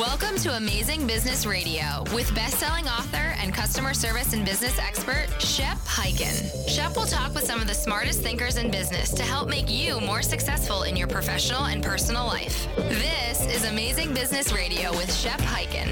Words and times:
Welcome 0.00 0.36
to 0.36 0.56
Amazing 0.56 1.06
Business 1.06 1.44
Radio 1.44 2.04
with 2.14 2.34
best-selling 2.34 2.88
author 2.88 3.34
and 3.36 3.52
customer 3.52 3.92
service 3.92 4.32
and 4.32 4.46
business 4.46 4.78
expert 4.78 5.26
Shep 5.38 5.76
Hyken. 5.80 6.66
Shep 6.66 6.96
will 6.96 7.04
talk 7.04 7.34
with 7.34 7.44
some 7.44 7.60
of 7.60 7.66
the 7.66 7.74
smartest 7.74 8.22
thinkers 8.22 8.56
in 8.56 8.70
business 8.70 9.12
to 9.12 9.22
help 9.22 9.50
make 9.50 9.68
you 9.68 10.00
more 10.00 10.22
successful 10.22 10.84
in 10.84 10.96
your 10.96 11.06
professional 11.06 11.66
and 11.66 11.84
personal 11.84 12.24
life. 12.24 12.66
This 12.76 13.44
is 13.44 13.66
Amazing 13.66 14.14
Business 14.14 14.54
Radio 14.54 14.90
with 14.92 15.14
Shep 15.14 15.38
Hyken. 15.40 15.88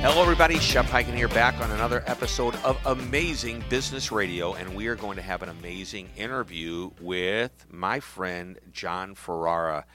Hello, 0.00 0.22
everybody. 0.22 0.60
Shep 0.60 0.86
Hyken 0.86 1.14
here, 1.14 1.26
back 1.26 1.60
on 1.60 1.72
another 1.72 2.04
episode 2.06 2.54
of 2.62 2.78
Amazing 2.86 3.64
Business 3.68 4.12
Radio, 4.12 4.54
and 4.54 4.76
we 4.76 4.86
are 4.86 4.94
going 4.94 5.16
to 5.16 5.22
have 5.22 5.42
an 5.42 5.48
amazing 5.48 6.08
interview 6.16 6.92
with 7.00 7.66
my 7.68 7.98
friend 7.98 8.60
Jon 8.70 9.16
Ferrara. 9.16 9.86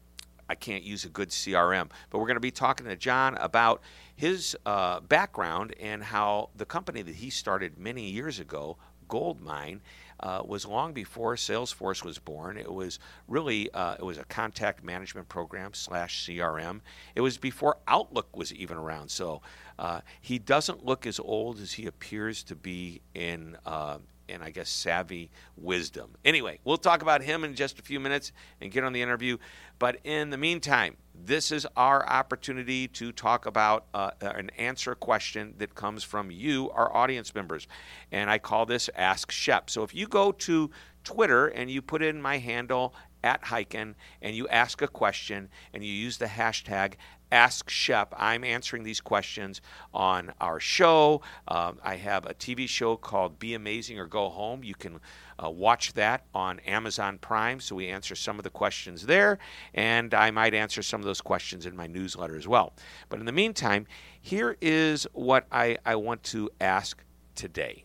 I 0.48 0.54
can't 0.54 0.84
use 0.84 1.04
a 1.04 1.08
good 1.08 1.30
CRM. 1.30 1.90
But 2.10 2.18
we're 2.18 2.26
going 2.26 2.36
to 2.36 2.40
be 2.40 2.50
talking 2.50 2.86
to 2.86 2.96
Jon 2.96 3.36
about 3.36 3.82
his 4.14 4.56
uh, 4.66 5.00
background 5.00 5.74
and 5.80 6.02
how 6.02 6.50
the 6.56 6.66
company 6.66 7.02
that 7.02 7.14
he 7.14 7.30
started 7.30 7.78
many 7.78 8.10
years 8.10 8.38
ago, 8.38 8.76
Goldmine, 9.08 9.80
uh, 10.20 10.42
was 10.44 10.64
long 10.64 10.92
before 10.92 11.34
Salesforce 11.34 12.04
was 12.04 12.18
born. 12.18 12.56
It 12.56 12.72
was 12.72 12.98
really 13.28 13.70
uh, 13.72 13.96
it 13.98 14.04
was 14.04 14.18
a 14.18 14.24
contact 14.24 14.84
management 14.84 15.28
program 15.28 15.74
slash 15.74 16.26
CRM. 16.26 16.80
It 17.14 17.20
was 17.20 17.36
before 17.36 17.78
Outlook 17.88 18.36
was 18.36 18.52
even 18.52 18.76
around. 18.76 19.10
So 19.10 19.42
uh, 19.78 20.00
he 20.20 20.38
doesn't 20.38 20.84
look 20.84 21.06
as 21.06 21.18
old 21.18 21.60
as 21.60 21.72
he 21.72 21.86
appears 21.86 22.42
to 22.44 22.54
be 22.54 23.00
in 23.14 23.56
uh, 23.66 23.98
and 24.34 24.42
I 24.42 24.50
guess 24.50 24.68
savvy 24.68 25.30
wisdom. 25.56 26.10
Anyway, 26.24 26.58
we'll 26.64 26.76
talk 26.76 27.02
about 27.02 27.22
him 27.22 27.44
in 27.44 27.54
just 27.54 27.78
a 27.78 27.82
few 27.82 28.00
minutes 28.00 28.32
and 28.60 28.70
get 28.70 28.84
on 28.84 28.92
the 28.92 29.00
interview. 29.00 29.38
But 29.78 29.98
in 30.04 30.30
the 30.30 30.36
meantime, 30.36 30.96
this 31.14 31.52
is 31.52 31.66
our 31.76 32.06
opportunity 32.08 32.88
to 32.88 33.12
talk 33.12 33.46
about 33.46 33.86
uh, 33.94 34.10
and 34.20 34.52
answer 34.58 34.92
a 34.92 34.96
question 34.96 35.54
that 35.58 35.74
comes 35.74 36.02
from 36.02 36.30
you, 36.30 36.70
our 36.70 36.94
audience 36.94 37.34
members. 37.34 37.66
And 38.10 38.28
I 38.28 38.38
call 38.38 38.66
this 38.66 38.90
Ask 38.94 39.30
Shep. 39.30 39.70
So 39.70 39.82
if 39.82 39.94
you 39.94 40.06
go 40.06 40.32
to 40.32 40.70
Twitter 41.04 41.46
and 41.48 41.70
you 41.70 41.80
put 41.80 42.02
in 42.02 42.20
my 42.20 42.38
handle 42.38 42.94
at 43.22 43.42
Hyken 43.42 43.94
and 44.20 44.36
you 44.36 44.46
ask 44.48 44.82
a 44.82 44.88
question 44.88 45.48
and 45.72 45.84
you 45.84 45.92
use 45.92 46.18
the 46.18 46.26
hashtag 46.26 46.94
Ask 47.34 47.68
Shep. 47.68 48.14
I'm 48.16 48.44
answering 48.44 48.84
these 48.84 49.00
questions 49.00 49.60
on 49.92 50.32
our 50.40 50.60
show. 50.60 51.20
Um, 51.48 51.80
I 51.82 51.96
have 51.96 52.26
a 52.26 52.32
TV 52.32 52.68
show 52.68 52.96
called 52.96 53.40
Be 53.40 53.54
Amazing 53.54 53.98
or 53.98 54.06
Go 54.06 54.28
Home. 54.28 54.62
You 54.62 54.76
can 54.76 55.00
uh, 55.42 55.50
watch 55.50 55.94
that 55.94 56.26
on 56.32 56.60
Amazon 56.60 57.18
Prime. 57.18 57.58
So 57.58 57.74
we 57.74 57.88
answer 57.88 58.14
some 58.14 58.38
of 58.38 58.44
the 58.44 58.50
questions 58.50 59.06
there, 59.06 59.40
and 59.74 60.14
I 60.14 60.30
might 60.30 60.54
answer 60.54 60.80
some 60.80 61.00
of 61.00 61.06
those 61.06 61.20
questions 61.20 61.66
in 61.66 61.74
my 61.74 61.88
newsletter 61.88 62.36
as 62.36 62.46
well. 62.46 62.72
But 63.08 63.18
in 63.18 63.26
the 63.26 63.32
meantime, 63.32 63.88
here 64.20 64.56
is 64.60 65.04
what 65.12 65.48
I, 65.50 65.78
I 65.84 65.96
want 65.96 66.22
to 66.24 66.50
ask 66.60 67.02
today. 67.34 67.84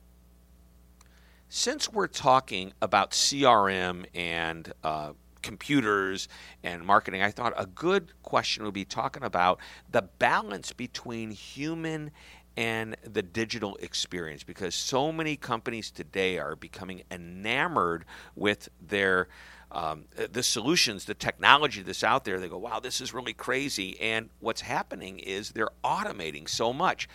Since 1.48 1.92
we're 1.92 2.06
talking 2.06 2.74
about 2.84 3.10
CRM 3.12 4.06
and 4.14 4.72
uh, 4.84 5.14
computers 5.42 6.28
and 6.64 6.86
marketing, 6.86 7.22
I 7.22 7.32
thought 7.32 7.54
a 7.58 7.66
good 7.66 8.12
question 8.24 8.64
would 8.64 8.74
be 8.74 8.86
talking 8.86 9.24
about 9.24 9.60
the 9.92 10.02
balance 10.02 10.74
between 10.74 11.32
human 11.32 12.12
and 12.58 12.98
the 13.04 13.22
digital 13.22 13.78
experience 13.78 14.44
because 14.44 14.76
so 14.76 15.12
many 15.12 15.36
companies 15.36 15.92
today 15.92 16.38
are 16.38 16.56
becoming 16.56 17.04
enamored 17.10 18.06
with 18.36 18.70
their 18.86 19.30
um, 19.72 20.06
the 20.32 20.42
solutions, 20.42 21.06
the 21.06 21.14
technology 21.14 21.84
that's 21.84 22.04
out 22.04 22.26
there. 22.26 22.40
They 22.40 22.50
go, 22.50 22.58
wow, 22.58 22.80
this 22.80 23.02
is 23.02 23.14
really 23.14 23.34
crazy. 23.34 24.00
And 24.02 24.30
what's 24.40 24.62
happening 24.62 25.20
is 25.20 25.52
they're 25.52 25.70
automating 25.84 26.50
so 26.50 26.74
much. 26.74 27.08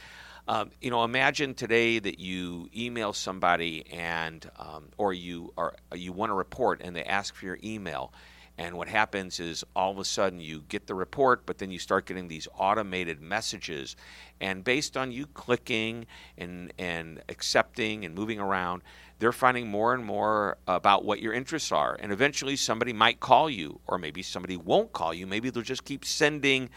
Um, 0.47 0.71
you 0.81 0.91
know, 0.91 1.05
imagine 1.05 1.55
today 1.55 1.99
that 1.99 2.21
you 2.21 2.69
email 2.77 3.15
somebody 3.15 3.87
and 3.91 4.49
um, 4.59 4.89
or 4.99 5.15
you 5.15 5.55
are 5.57 5.75
you 5.95 6.13
want 6.13 6.33
a 6.33 6.35
report 6.35 6.83
and 6.83 6.95
they 6.95 7.05
ask 7.05 7.35
for 7.35 7.47
your 7.47 7.59
email. 7.65 8.13
And 8.57 8.77
what 8.77 8.87
happens 8.87 9.41
is 9.41 9.65
all 9.75 9.91
of 9.91 9.99
a 9.99 10.05
sudden 10.05 10.39
you 10.39 10.63
get 10.69 10.87
the 10.87 10.95
report, 10.95 11.45
but 11.45 11.59
then 11.59 11.73
you 11.73 11.79
start 11.79 12.07
getting 12.07 12.29
these 12.29 12.47
automated 12.57 13.21
messages. 13.21 13.97
And 14.41 14.63
based 14.63 14.97
on 14.97 15.11
you 15.11 15.27
clicking 15.27 16.07
and, 16.39 16.73
and 16.79 17.21
accepting 17.29 18.05
and 18.05 18.15
moving 18.15 18.39
around, 18.39 18.83
they're 19.19 19.33
finding 19.33 19.69
more 19.69 19.93
and 19.93 20.05
more 20.05 20.59
about 20.69 21.05
what 21.05 21.21
your 21.21 21.33
interests 21.33 21.73
are. 21.73 21.97
And 21.99 22.13
eventually 22.13 22.55
somebody 22.55 22.93
might 22.93 23.19
call 23.19 23.51
you, 23.51 23.81
or 23.89 23.99
maybe 23.99 24.23
somebody 24.23 24.57
won't 24.57 24.93
call 24.93 25.13
you. 25.13 25.27
Maybe 25.27 25.51
they'll 25.51 25.65
just 25.65 25.85
keep 25.85 26.05
sending 26.05 26.71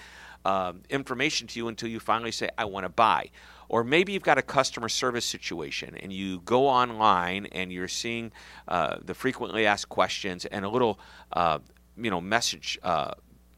um, 0.45 0.81
information 0.89 1.45
to 1.47 1.59
you 1.59 1.67
until 1.67 1.89
you 1.89 1.99
finally 1.99 2.31
say, 2.31 2.49
I 2.57 2.65
want 2.65 2.85
to 2.85 2.89
buy. 2.89 3.29
Or 3.69 3.83
maybe 3.83 4.13
you've 4.13 4.23
got 4.23 4.37
a 4.37 4.41
customer 4.41 4.89
service 4.89 5.25
situation 5.25 5.95
and 5.95 6.11
you 6.11 6.41
go 6.41 6.67
online 6.67 7.47
and 7.51 7.71
you're 7.71 7.87
seeing 7.87 8.31
uh, 8.67 8.97
the 9.03 9.13
frequently 9.13 9.65
asked 9.65 9.89
questions 9.89 10.45
and 10.45 10.63
a 10.63 10.69
little 10.69 10.99
uh, 11.33 11.59
you 11.97 12.09
know 12.09 12.21
message 12.21 12.79
uh, 12.83 13.11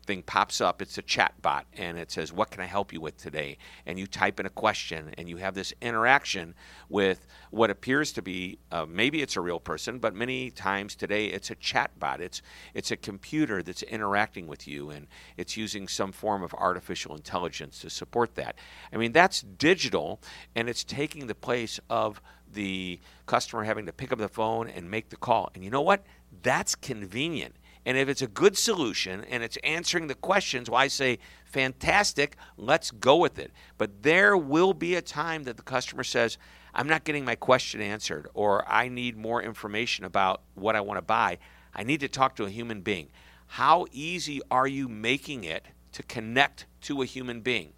thing 0.10 0.24
pops 0.24 0.60
up. 0.60 0.82
It's 0.82 0.98
a 0.98 1.04
chat 1.04 1.40
bot 1.40 1.68
and 1.78 1.96
it 2.00 2.10
says, 2.10 2.34
What 2.34 2.50
can 2.50 2.62
I 2.62 2.66
help 2.66 2.92
you 2.92 3.00
with 3.00 3.16
today? 3.18 3.60
And 3.86 4.00
you 4.00 4.08
type 4.08 4.40
in 4.40 4.48
a 4.48 4.50
question 4.50 5.14
and 5.20 5.30
you 5.30 5.38
have 5.38 5.54
this 5.54 5.72
interaction 5.82 6.56
with 6.90 7.28
what 7.52 7.70
appears 7.70 8.12
to 8.14 8.24
be 8.24 8.58
uh, 8.72 8.88
maybe 8.90 9.22
it's 9.22 9.36
a 9.36 9.42
real 9.42 9.60
person, 9.60 10.00
but 10.00 10.16
many 10.16 10.50
times 10.50 10.96
today 10.96 11.28
it's 11.28 11.52
a 11.52 11.56
chat 11.56 11.92
bot. 12.00 12.22
It's, 12.22 12.42
it's 12.74 12.90
a 12.90 12.98
computer 12.98 13.62
that's 13.62 13.84
interacting 13.84 14.48
with 14.48 14.68
you 14.68 14.90
and 14.90 15.06
it's 15.38 15.56
using 15.56 15.88
some 15.88 16.12
form 16.12 16.42
of 16.42 16.56
artificial 16.56 17.16
intelligence 17.16 17.80
to 17.82 17.92
support 17.92 18.34
that. 18.34 18.56
I 18.92 18.98
mean, 18.98 19.12
that's 19.12 19.44
digital 19.44 20.22
and 20.56 20.68
it's 20.68 20.84
taking 20.84 21.28
the 21.28 21.36
place 21.36 21.80
of 21.88 22.20
the 22.52 23.00
customer 23.28 23.64
having 23.64 23.86
to 23.86 23.94
pick 23.94 24.12
up 24.12 24.18
the 24.18 24.28
phone 24.28 24.70
and 24.70 24.90
make 24.90 25.10
the 25.10 25.18
call. 25.18 25.52
And 25.54 25.64
you 25.64 25.70
know 25.70 25.82
what? 25.82 26.04
That's 26.42 26.74
convenient. 26.74 27.56
And 27.90 27.98
if 27.98 28.08
it's 28.08 28.22
a 28.22 28.28
good 28.28 28.56
solution 28.56 29.26
and 29.32 29.42
it's 29.42 29.58
answering 29.64 30.06
the 30.06 30.14
questions, 30.14 30.70
well, 30.70 30.80
I 30.80 30.90
say, 30.90 31.18
fantastic, 31.46 32.36
let's 32.56 32.92
go 32.92 33.16
with 33.16 33.40
it. 33.40 33.52
But 33.80 34.04
there 34.04 34.38
will 34.38 34.76
be 34.76 34.94
a 34.94 35.02
time 35.02 35.46
that 35.46 35.58
the 35.58 35.64
customer 35.64 36.04
says, 36.04 36.38
I'm 36.76 36.88
not 36.88 37.04
getting 37.04 37.26
my 37.26 37.34
question 37.34 37.82
answered, 37.82 38.28
or 38.36 38.64
I 38.72 38.90
need 38.90 39.18
more 39.18 39.42
information 39.42 40.06
about 40.06 40.44
what 40.54 40.76
I 40.76 40.82
want 40.82 41.00
to 41.00 41.02
buy. 41.02 41.40
I 41.74 41.82
need 41.82 42.02
to 42.02 42.08
talk 42.08 42.36
to 42.36 42.44
a 42.44 42.50
human 42.52 42.82
being. 42.82 43.08
How 43.48 43.88
easy 43.92 44.40
are 44.52 44.68
you 44.68 44.88
making 44.88 45.44
it 45.44 45.66
to 45.94 46.04
connect 46.04 46.68
to 46.82 47.02
a 47.02 47.06
human 47.06 47.42
being? 47.42 47.74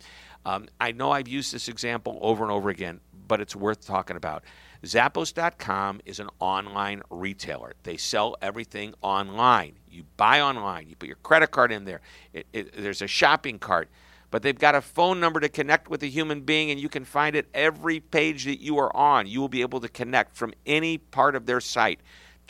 Um, 0.45 0.67
I 0.81 0.91
know 0.91 1.11
I've 1.11 1.29
used 1.29 1.53
this 1.53 1.69
example 1.69 2.19
over 2.21 2.43
and 2.43 2.51
over 2.51 2.67
again, 2.67 2.99
but 3.29 3.39
it's 3.39 3.55
worth 3.55 3.87
talking 3.87 4.17
about. 4.17 4.43
Zappos.com 4.83 6.01
is 6.05 6.19
an 6.19 6.29
online 6.39 7.01
retailer. 7.09 7.73
They 7.83 7.97
sell 7.97 8.35
everything 8.41 8.93
online. 9.01 9.73
You 9.89 10.05
buy 10.17 10.41
online, 10.41 10.87
you 10.87 10.95
put 10.95 11.07
your 11.07 11.17
credit 11.17 11.51
card 11.51 11.71
in 11.71 11.85
there, 11.85 12.01
it, 12.33 12.47
it, 12.51 12.73
there's 12.75 13.01
a 13.01 13.07
shopping 13.07 13.59
cart. 13.59 13.89
But 14.31 14.43
they've 14.43 14.57
got 14.57 14.75
a 14.75 14.81
phone 14.81 15.19
number 15.19 15.41
to 15.41 15.49
connect 15.49 15.89
with 15.89 16.01
a 16.03 16.07
human 16.07 16.41
being, 16.41 16.71
and 16.71 16.79
you 16.79 16.87
can 16.87 17.03
find 17.03 17.35
it 17.35 17.47
every 17.53 17.99
page 17.99 18.45
that 18.45 18.61
you 18.61 18.77
are 18.79 18.95
on. 18.95 19.27
You 19.27 19.41
will 19.41 19.49
be 19.49 19.61
able 19.61 19.81
to 19.81 19.89
connect 19.89 20.37
from 20.37 20.53
any 20.65 20.97
part 20.97 21.35
of 21.35 21.45
their 21.45 21.59
site 21.59 21.99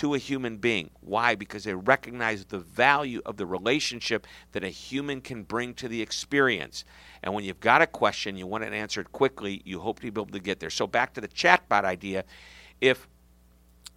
to 0.01 0.15
a 0.15 0.17
human 0.17 0.57
being. 0.57 0.89
Why? 1.01 1.35
Because 1.35 1.63
they 1.63 1.75
recognize 1.75 2.43
the 2.45 2.57
value 2.57 3.21
of 3.23 3.37
the 3.37 3.45
relationship 3.45 4.25
that 4.51 4.63
a 4.63 4.69
human 4.69 5.21
can 5.21 5.43
bring 5.43 5.75
to 5.75 5.87
the 5.87 6.01
experience. 6.01 6.85
And 7.21 7.35
when 7.35 7.43
you've 7.43 7.59
got 7.59 7.83
a 7.83 7.87
question, 7.87 8.35
you 8.35 8.47
want 8.47 8.63
it 8.63 8.73
answered 8.73 9.11
quickly, 9.11 9.61
you 9.63 9.79
hope 9.79 9.97
to 9.99 10.01
be 10.01 10.07
able 10.07 10.25
to 10.25 10.39
get 10.39 10.59
there. 10.59 10.71
So 10.71 10.87
back 10.87 11.13
to 11.13 11.21
the 11.21 11.27
chatbot 11.27 11.83
idea. 11.83 12.23
If 12.81 13.07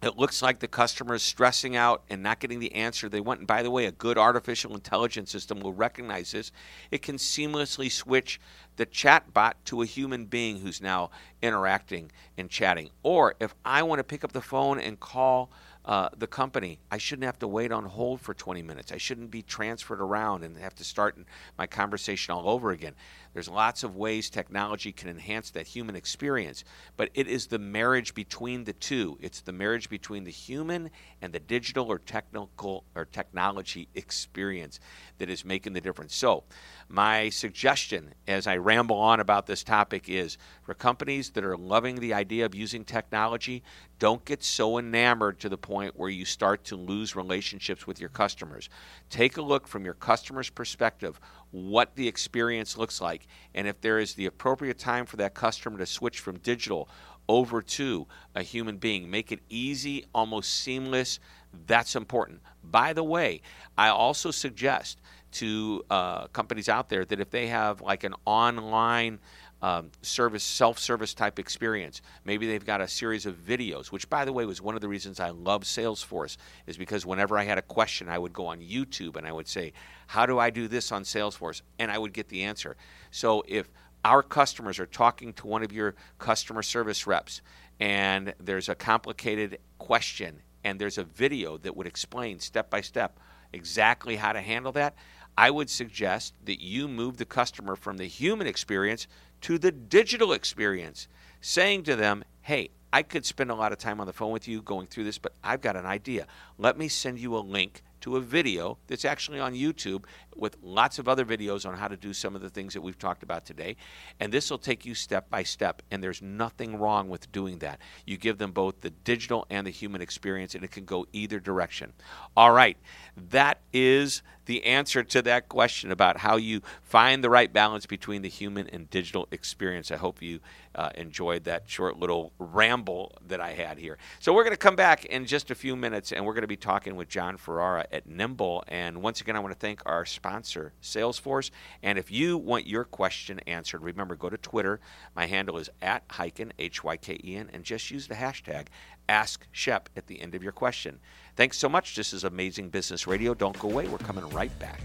it 0.03 0.15
looks 0.15 0.43
like 0.43 0.59
the 0.59 0.67
customer 0.67 1.15
is 1.15 1.23
stressing 1.23 1.75
out 1.75 2.03
and 2.11 2.21
not 2.21 2.39
getting 2.39 2.59
the 2.59 2.73
answer 2.73 3.09
they 3.09 3.21
want. 3.21 3.39
And 3.39 3.47
by 3.47 3.63
the 3.63 3.71
way, 3.71 3.87
a 3.87 3.91
good 3.91 4.19
artificial 4.19 4.75
intelligence 4.75 5.31
system 5.31 5.59
will 5.59 5.73
recognize 5.73 6.33
this. 6.33 6.51
It 6.91 7.01
can 7.01 7.15
seamlessly 7.15 7.91
switch 7.91 8.39
the 8.75 8.85
chatbot 8.85 9.53
to 9.65 9.81
a 9.81 9.85
human 9.87 10.25
being 10.25 10.59
who's 10.59 10.81
now 10.81 11.09
interacting 11.41 12.11
and 12.37 12.47
chatting. 12.47 12.91
Or 13.01 13.33
if 13.39 13.55
I 13.65 13.81
want 13.81 13.97
to 13.97 14.03
pick 14.03 14.23
up 14.23 14.33
the 14.33 14.41
phone 14.41 14.79
and 14.79 14.99
call 14.99 15.49
uh, 15.85 16.09
the 16.17 16.25
company, 16.25 16.79
I 16.89 16.97
shouldn't 16.97 17.25
have 17.25 17.37
to 17.39 17.47
wait 17.47 17.71
on 17.71 17.85
hold 17.85 18.19
for 18.19 18.33
20 18.33 18.63
minutes. 18.63 18.91
I 18.91 18.97
shouldn't 18.97 19.29
be 19.29 19.43
transferred 19.43 20.01
around 20.01 20.43
and 20.43 20.57
have 20.57 20.73
to 20.75 20.83
start 20.83 21.15
my 21.59 21.67
conversation 21.67 22.33
all 22.33 22.49
over 22.49 22.71
again. 22.71 22.95
There's 23.33 23.47
lots 23.47 23.83
of 23.83 23.95
ways 23.95 24.29
technology 24.29 24.91
can 24.91 25.09
enhance 25.09 25.51
that 25.51 25.67
human 25.67 25.95
experience, 25.95 26.63
but 26.97 27.09
it 27.13 27.27
is 27.27 27.47
the 27.47 27.59
marriage 27.59 28.15
between 28.15 28.63
the 28.63 28.73
two. 28.73 29.19
It's 29.21 29.41
the 29.41 29.51
marriage 29.51 29.89
between 29.89 30.23
the 30.23 30.31
human 30.31 30.89
and 31.21 31.31
the 31.31 31.39
digital 31.39 31.91
or 31.91 31.99
technical 31.99 32.85
or 32.95 33.05
technology 33.05 33.87
experience 33.93 34.79
that 35.19 35.29
is 35.29 35.45
making 35.45 35.73
the 35.73 35.81
difference. 35.81 36.15
So, 36.15 36.45
my 36.87 37.29
suggestion 37.29 38.13
as 38.27 38.47
I 38.47 38.57
ramble 38.57 38.97
on 38.97 39.19
about 39.19 39.47
this 39.47 39.63
topic 39.63 40.07
is 40.07 40.37
for 40.63 40.73
companies 40.73 41.31
that 41.31 41.43
are 41.43 41.57
loving 41.57 41.99
the 41.99 42.13
idea 42.13 42.45
of 42.45 42.55
using 42.55 42.85
technology, 42.85 43.63
don't 43.99 44.25
get 44.25 44.43
so 44.43 44.77
enamored 44.77 45.39
to 45.39 45.49
the 45.49 45.57
point 45.57 45.97
where 45.97 46.09
you 46.09 46.25
start 46.25 46.63
to 46.65 46.75
lose 46.75 47.15
relationships 47.15 47.87
with 47.87 47.99
your 47.99 48.09
customers. 48.09 48.69
Take 49.09 49.37
a 49.37 49.41
look 49.41 49.67
from 49.67 49.85
your 49.85 49.93
customer's 49.93 50.49
perspective 50.49 51.19
what 51.51 51.95
the 51.95 52.07
experience 52.07 52.77
looks 52.77 52.99
like, 52.99 53.27
and 53.53 53.67
if 53.67 53.79
there 53.79 53.99
is 53.99 54.13
the 54.13 54.25
appropriate 54.25 54.77
time 54.77 55.05
for 55.05 55.15
that 55.17 55.33
customer 55.33 55.77
to 55.77 55.85
switch 55.85 56.19
from 56.19 56.37
digital 56.39 56.89
over 57.29 57.61
to 57.61 58.05
a 58.35 58.43
human 58.43 58.77
being, 58.77 59.09
make 59.09 59.31
it 59.31 59.39
easy, 59.49 60.05
almost 60.13 60.53
seamless. 60.53 61.19
That's 61.67 61.95
important. 61.95 62.41
By 62.63 62.93
the 62.93 63.03
way, 63.03 63.41
I 63.77 63.87
also 63.87 64.31
suggest 64.31 64.99
to 65.33 65.83
uh, 65.89 66.27
companies 66.27 66.69
out 66.69 66.89
there 66.89 67.03
that 67.05 67.19
if 67.19 67.29
they 67.29 67.47
have 67.47 67.81
like 67.81 68.03
an 68.03 68.13
online 68.25 69.19
um, 69.61 69.91
service, 70.01 70.43
self-service 70.43 71.13
type 71.13 71.39
experience. 71.39 72.01
Maybe 72.23 72.45
they've 72.47 72.65
got 72.65 72.81
a 72.81 72.87
series 72.87 73.25
of 73.25 73.35
videos, 73.35 73.87
which, 73.87 74.09
by 74.09 74.25
the 74.25 74.33
way, 74.33 74.45
was 74.45 74.61
one 74.61 74.75
of 74.75 74.81
the 74.81 74.87
reasons 74.87 75.19
I 75.19 75.29
love 75.29 75.63
Salesforce, 75.63 76.37
is 76.67 76.77
because 76.77 77.05
whenever 77.05 77.37
I 77.37 77.45
had 77.45 77.57
a 77.57 77.63
question, 77.63 78.09
I 78.09 78.17
would 78.17 78.33
go 78.33 78.47
on 78.47 78.59
YouTube 78.59 79.15
and 79.15 79.25
I 79.25 79.31
would 79.31 79.47
say, 79.47 79.73
"How 80.07 80.25
do 80.25 80.39
I 80.39 80.49
do 80.49 80.67
this 80.67 80.91
on 80.91 81.03
Salesforce?" 81.03 81.61
and 81.79 81.91
I 81.91 81.97
would 81.97 82.13
get 82.13 82.29
the 82.29 82.43
answer. 82.43 82.75
So 83.11 83.43
if 83.47 83.69
our 84.03 84.21
customers 84.21 84.77
are 84.77 84.85
talking 84.85 85.33
to 85.33 85.47
one 85.47 85.63
of 85.63 85.71
your 85.71 85.95
customer 86.19 86.61
service 86.61 87.07
reps 87.07 87.41
and 87.79 88.35
there's 88.39 88.69
a 88.69 88.75
complicated 88.75 89.57
question 89.79 90.41
and 90.63 90.79
there's 90.79 90.99
a 90.99 91.03
video 91.03 91.57
that 91.57 91.75
would 91.75 91.87
explain 91.87 92.39
step 92.39 92.69
by 92.69 92.81
step 92.81 93.19
exactly 93.51 94.15
how 94.15 94.31
to 94.31 94.41
handle 94.41 94.71
that, 94.73 94.95
I 95.37 95.51
would 95.51 95.69
suggest 95.69 96.33
that 96.45 96.61
you 96.61 96.87
move 96.87 97.17
the 97.17 97.25
customer 97.25 97.75
from 97.75 97.97
the 97.97 98.05
human 98.05 98.47
experience 98.47 99.07
to 99.41 99.57
the 99.57 99.71
digital 99.71 100.31
experience, 100.31 101.07
saying 101.41 101.83
to 101.83 101.95
them, 101.95 102.23
hey, 102.41 102.69
I 102.93 103.03
could 103.03 103.25
spend 103.25 103.51
a 103.51 103.55
lot 103.55 103.73
of 103.73 103.77
time 103.77 103.99
on 103.99 104.07
the 104.07 104.13
phone 104.13 104.31
with 104.31 104.47
you 104.47 104.61
going 104.61 104.87
through 104.87 105.03
this, 105.03 105.17
but 105.17 105.33
I've 105.43 105.61
got 105.61 105.75
an 105.75 105.85
idea. 105.85 106.27
Let 106.57 106.77
me 106.77 106.87
send 106.87 107.19
you 107.19 107.35
a 107.35 107.39
link 107.39 107.83
to 108.05 108.17
a 108.17 108.21
video 108.21 108.77
that's 108.85 109.03
actually 109.03 109.39
on 109.39 109.55
YouTube 109.55 110.03
with 110.35 110.57
lots 110.61 110.99
of 110.99 111.07
other 111.07 111.25
videos 111.25 111.67
on 111.67 111.75
how 111.75 111.87
to 111.87 111.97
do 111.97 112.13
some 112.13 112.35
of 112.35 112.41
the 112.43 112.51
things 112.51 112.75
that 112.75 112.81
we've 112.81 112.99
talked 112.99 113.23
about 113.23 113.45
today. 113.45 113.75
And 114.19 114.31
this 114.31 114.51
will 114.51 114.59
take 114.59 114.85
you 114.85 114.93
step 114.93 115.27
by 115.27 115.41
step. 115.41 115.81
And 115.89 116.03
there's 116.03 116.21
nothing 116.21 116.77
wrong 116.77 117.09
with 117.09 117.31
doing 117.31 117.57
that. 117.59 117.79
You 118.05 118.17
give 118.17 118.37
them 118.37 118.51
both 118.51 118.81
the 118.81 118.91
digital 118.91 119.47
and 119.49 119.65
the 119.65 119.71
human 119.71 120.03
experience, 120.03 120.53
and 120.53 120.63
it 120.63 120.69
can 120.69 120.85
go 120.85 121.07
either 121.13 121.39
direction. 121.39 121.93
All 122.37 122.51
right. 122.51 122.77
That 123.17 123.61
is 123.73 124.21
the 124.45 124.63
answer 124.65 125.03
to 125.03 125.23
that 125.23 125.49
question 125.49 125.91
about 125.91 126.17
how 126.17 126.35
you 126.35 126.61
find 126.83 127.23
the 127.23 127.29
right 127.31 127.51
balance 127.51 127.87
between 127.87 128.21
the 128.21 128.29
human 128.29 128.67
and 128.69 128.87
digital 128.91 129.27
experience. 129.31 129.89
I 129.89 129.95
hope 129.95 130.21
you 130.21 130.41
uh, 130.75 130.89
enjoyed 130.95 131.45
that 131.45 131.63
short 131.65 131.97
little 131.97 132.33
ramble 132.37 133.17
that 133.27 133.41
I 133.41 133.53
had 133.53 133.77
here. 133.77 133.97
So, 134.19 134.33
we're 134.33 134.43
going 134.43 134.53
to 134.53 134.57
come 134.57 134.75
back 134.75 135.05
in 135.05 135.25
just 135.25 135.51
a 135.51 135.55
few 135.55 135.75
minutes 135.75 136.11
and 136.11 136.25
we're 136.25 136.33
going 136.33 136.41
to 136.41 136.47
be 136.47 136.57
talking 136.57 136.95
with 136.95 137.09
Jon 137.09 137.37
Ferrara 137.37 137.85
at 137.91 138.07
Nimble. 138.07 138.63
And 138.67 139.01
once 139.01 139.21
again, 139.21 139.35
I 139.35 139.39
want 139.39 139.53
to 139.53 139.59
thank 139.59 139.81
our 139.85 140.05
sponsor, 140.05 140.73
Salesforce. 140.81 141.51
And 141.81 141.97
if 141.97 142.11
you 142.11 142.37
want 142.37 142.67
your 142.67 142.83
question 142.83 143.39
answered, 143.47 143.81
remember, 143.81 144.15
go 144.15 144.29
to 144.29 144.37
Twitter. 144.37 144.79
My 145.15 145.25
handle 145.25 145.57
is 145.57 145.69
at 145.81 146.07
Hyken, 146.09 146.51
H 146.59 146.83
Y 146.83 146.97
K 146.97 147.19
E 147.23 147.35
N, 147.35 147.49
and 147.53 147.63
just 147.63 147.89
use 147.91 148.07
the 148.07 148.15
hashtag 148.15 148.67
Ask 149.07 149.45
Shep 149.51 149.89
at 149.95 150.07
the 150.07 150.21
end 150.21 150.35
of 150.35 150.43
your 150.43 150.51
question. 150.51 150.99
Thanks 151.35 151.57
so 151.57 151.69
much. 151.69 151.95
This 151.95 152.13
is 152.13 152.23
Amazing 152.23 152.69
Business 152.69 153.07
Radio. 153.07 153.33
Don't 153.33 153.57
go 153.59 153.69
away. 153.69 153.87
We're 153.87 153.97
coming 153.99 154.27
right 154.29 154.57
back. 154.59 154.81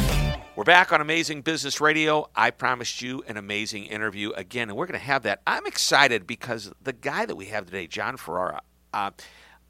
We're 0.56 0.64
back 0.64 0.92
on 0.92 1.02
Amazing 1.02 1.44
Business 1.44 1.80
Radio. 1.80 2.32
I 2.36 2.50
promised 2.50 3.00
you 3.04 3.24
an 3.28 3.38
amazing 3.38 3.86
interview 3.86 4.32
again, 4.32 4.70
and 4.70 4.78
we're 4.78 4.88
going 4.88 5.00
to 5.00 5.06
have 5.06 5.22
that. 5.22 5.44
I'm 5.46 5.68
excited 5.68 6.26
because 6.26 6.72
the 6.82 6.94
guy 6.94 7.28
that 7.28 7.36
we 7.36 7.46
have 7.46 7.66
today, 7.68 7.86
Jon 7.86 8.18
Ferrara. 8.18 8.62
Uh, 8.92 9.12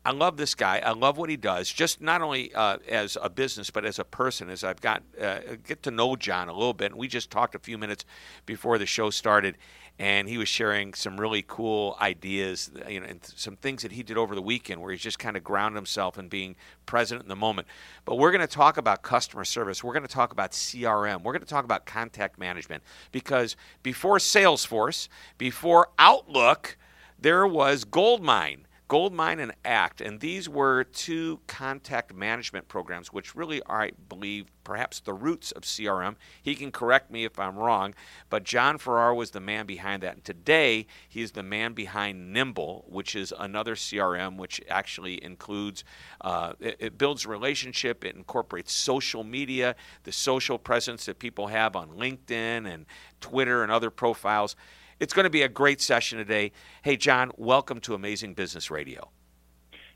I 0.03 0.11
love 0.11 0.35
this 0.35 0.55
guy. 0.55 0.81
I 0.83 0.93
love 0.93 1.17
what 1.17 1.29
he 1.29 1.37
does. 1.37 1.69
Just 1.71 2.01
not 2.01 2.23
only 2.23 2.53
uh, 2.55 2.77
as 2.87 3.17
a 3.21 3.29
business, 3.29 3.69
but 3.69 3.85
as 3.85 3.99
a 3.99 4.03
person. 4.03 4.49
As 4.49 4.63
I've 4.63 4.81
got 4.81 5.03
uh, 5.21 5.39
get 5.65 5.83
to 5.83 5.91
know 5.91 6.15
Jon 6.15 6.49
a 6.49 6.53
little 6.53 6.73
bit, 6.73 6.91
and 6.91 6.99
we 6.99 7.07
just 7.07 7.29
talked 7.29 7.53
a 7.53 7.59
few 7.59 7.77
minutes 7.77 8.03
before 8.47 8.79
the 8.79 8.87
show 8.87 9.11
started, 9.11 9.57
and 9.99 10.27
he 10.27 10.39
was 10.39 10.49
sharing 10.49 10.95
some 10.95 11.19
really 11.19 11.45
cool 11.47 11.97
ideas, 12.01 12.71
you 12.89 12.99
know, 12.99 13.05
and 13.05 13.19
some 13.23 13.55
things 13.55 13.83
that 13.83 13.91
he 13.91 14.01
did 14.01 14.17
over 14.17 14.33
the 14.33 14.41
weekend, 14.41 14.81
where 14.81 14.91
he's 14.91 15.01
just 15.01 15.19
kind 15.19 15.37
of 15.37 15.43
grounded 15.43 15.77
himself 15.77 16.17
and 16.17 16.31
being 16.31 16.55
present 16.87 17.21
in 17.21 17.27
the 17.27 17.35
moment. 17.35 17.67
But 18.03 18.15
we're 18.15 18.31
going 18.31 18.41
to 18.41 18.47
talk 18.47 18.77
about 18.77 19.03
customer 19.03 19.45
service. 19.45 19.83
We're 19.83 19.93
going 19.93 20.07
to 20.07 20.13
talk 20.13 20.31
about 20.31 20.51
CRM. 20.53 21.21
We're 21.21 21.33
going 21.33 21.43
to 21.43 21.47
talk 21.47 21.63
about 21.63 21.85
contact 21.85 22.39
management 22.39 22.81
because 23.11 23.55
before 23.83 24.17
Salesforce, 24.17 25.09
before 25.37 25.89
Outlook, 25.99 26.75
there 27.19 27.45
was 27.45 27.83
Goldmine 27.83 28.65
Goldmine 28.91 29.39
and 29.39 29.53
ACT, 29.63 30.01
and 30.01 30.19
these 30.19 30.49
were 30.49 30.83
two 30.83 31.39
contact 31.47 32.13
management 32.13 32.67
programs, 32.67 33.13
which 33.13 33.33
really 33.33 33.61
are, 33.61 33.83
I 33.83 33.91
believe, 34.09 34.47
perhaps 34.65 34.99
the 34.99 35.13
roots 35.13 35.53
of 35.53 35.63
CRM. 35.63 36.17
He 36.41 36.55
can 36.55 36.73
correct 36.73 37.09
me 37.09 37.23
if 37.23 37.39
I'm 37.39 37.57
wrong, 37.57 37.93
but 38.29 38.43
Jon 38.43 38.77
Ferrara 38.77 39.15
was 39.15 39.31
the 39.31 39.39
man 39.39 39.65
behind 39.65 40.03
that. 40.03 40.15
And 40.15 40.25
today, 40.25 40.87
he's 41.07 41.31
the 41.31 41.41
man 41.41 41.71
behind 41.71 42.33
Nimble, 42.33 42.83
which 42.89 43.15
is 43.15 43.33
another 43.39 43.75
CRM, 43.75 44.35
which 44.35 44.59
actually 44.69 45.23
includes, 45.23 45.85
uh, 46.19 46.51
it, 46.59 46.75
it 46.79 46.97
builds 46.97 47.25
relationship, 47.25 48.03
it 48.03 48.17
incorporates 48.17 48.73
social 48.73 49.23
media, 49.23 49.73
the 50.03 50.11
social 50.11 50.59
presence 50.59 51.05
that 51.05 51.17
people 51.17 51.47
have 51.47 51.77
on 51.77 51.91
LinkedIn 51.91 52.69
and 52.69 52.85
Twitter 53.21 53.63
and 53.63 53.71
other 53.71 53.89
profiles. 53.89 54.57
It's 55.01 55.13
going 55.13 55.23
to 55.23 55.31
be 55.31 55.41
a 55.41 55.49
great 55.49 55.81
session 55.81 56.19
today. 56.19 56.51
Hey, 56.83 56.95
Jon, 56.95 57.31
welcome 57.35 57.79
to 57.81 57.95
Amazing 57.95 58.35
Business 58.35 58.69
Radio. 58.69 59.09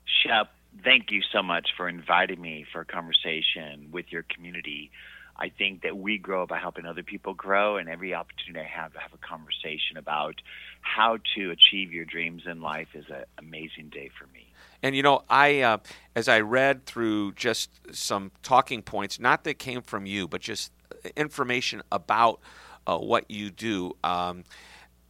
Shep, 0.04 0.48
thank 0.82 1.12
you 1.12 1.22
so 1.32 1.44
much 1.44 1.68
for 1.76 1.88
inviting 1.88 2.40
me 2.40 2.66
for 2.72 2.80
a 2.80 2.84
conversation 2.84 3.92
with 3.92 4.06
your 4.10 4.24
community. 4.24 4.90
I 5.36 5.50
think 5.50 5.82
that 5.82 5.96
we 5.96 6.18
grow 6.18 6.44
by 6.44 6.58
helping 6.58 6.86
other 6.86 7.04
people 7.04 7.34
grow, 7.34 7.76
and 7.76 7.88
every 7.88 8.14
opportunity 8.14 8.66
I 8.66 8.80
have 8.80 8.94
to 8.94 8.98
have 8.98 9.12
a 9.14 9.18
conversation 9.18 9.96
about 9.96 10.42
how 10.80 11.18
to 11.36 11.52
achieve 11.52 11.92
your 11.92 12.04
dreams 12.04 12.42
in 12.44 12.60
life 12.60 12.88
is 12.94 13.04
an 13.08 13.26
amazing 13.38 13.90
day 13.90 14.10
for 14.18 14.26
me. 14.34 14.52
And 14.82 14.96
you 14.96 15.04
know, 15.04 15.22
I 15.30 15.60
uh, 15.60 15.78
as 16.16 16.26
I 16.26 16.40
read 16.40 16.84
through 16.84 17.34
just 17.34 17.70
some 17.92 18.32
talking 18.42 18.82
points, 18.82 19.20
not 19.20 19.44
that 19.44 19.60
came 19.60 19.82
from 19.82 20.04
you, 20.04 20.26
but 20.26 20.40
just 20.40 20.72
information 21.16 21.80
about 21.92 22.40
uh, 22.88 22.98
what 22.98 23.30
you 23.30 23.50
do. 23.50 23.96
Um, 24.02 24.42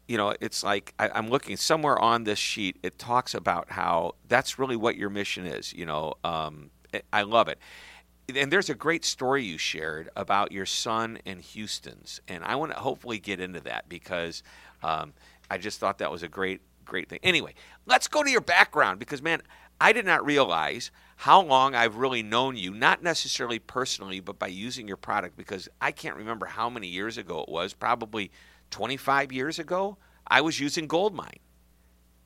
you 0.09 0.17
know, 0.17 0.35
it's 0.41 0.63
like 0.63 0.95
I, 0.99 1.19
am 1.19 1.29
looking 1.29 1.57
somewhere 1.57 1.99
on 1.99 2.25
this 2.25 2.39
sheet. 2.39 2.79
It 2.83 2.99
talks 2.99 3.35
about 3.35 3.71
how 3.71 4.15
that's 4.29 4.59
really 4.59 4.77
what 4.77 4.97
your 4.97 5.11
mission 5.11 5.47
is. 5.47 5.73
You 5.73 5.87
know, 5.87 6.15
um, 6.23 6.71
I 7.13 7.23
love 7.23 7.49
it. 7.49 7.59
And 8.35 8.53
there's 8.53 8.71
a 8.71 8.75
great 8.75 9.05
story 9.05 9.45
you 9.45 9.59
shared 9.59 10.11
about 10.17 10.51
your 10.51 10.67
son 10.67 11.19
and 11.27 11.41
Houston's, 11.41 12.21
and 12.27 12.43
I 12.45 12.57
want 12.57 12.73
to 12.73 12.79
hopefully 12.79 13.19
get 13.21 13.41
into 13.41 13.61
that 13.61 13.89
because 13.89 14.43
um, 14.83 15.13
I 15.49 15.59
just 15.59 15.79
thought 15.79 15.99
that 15.99 16.11
was 16.11 16.25
a 16.25 16.29
great, 16.29 16.61
great 16.85 17.09
thing. 17.09 17.21
Anyway, 17.23 17.55
let's 17.87 18.09
go 18.09 18.25
to 18.25 18.31
your 18.31 18.41
background 18.41 18.99
because, 18.99 19.23
man, 19.23 19.43
I 19.81 19.93
did 19.93 20.07
not 20.07 20.25
realize 20.25 20.91
how 21.17 21.41
long 21.41 21.75
I've 21.75 21.97
really 21.97 22.23
known 22.23 22.57
you, 22.57 22.73
not 22.73 23.03
necessarily 23.03 23.59
personally, 23.59 24.21
but 24.21 24.39
by 24.39 24.49
using 24.49 24.89
your 24.89 24.97
product 24.97 25.37
because 25.37 25.69
I 25.81 25.93
can't 25.93 26.17
remember 26.17 26.47
how 26.47 26.69
many 26.69 26.89
years 26.89 27.19
ago 27.19 27.41
it 27.41 27.49
was, 27.49 27.75
probably 27.75 28.31
25 28.71 29.33
years 29.33 29.59
ago, 29.59 29.97
I 30.27 30.41
was 30.41 30.59
using 30.59 30.87
Goldmine. 30.87 31.39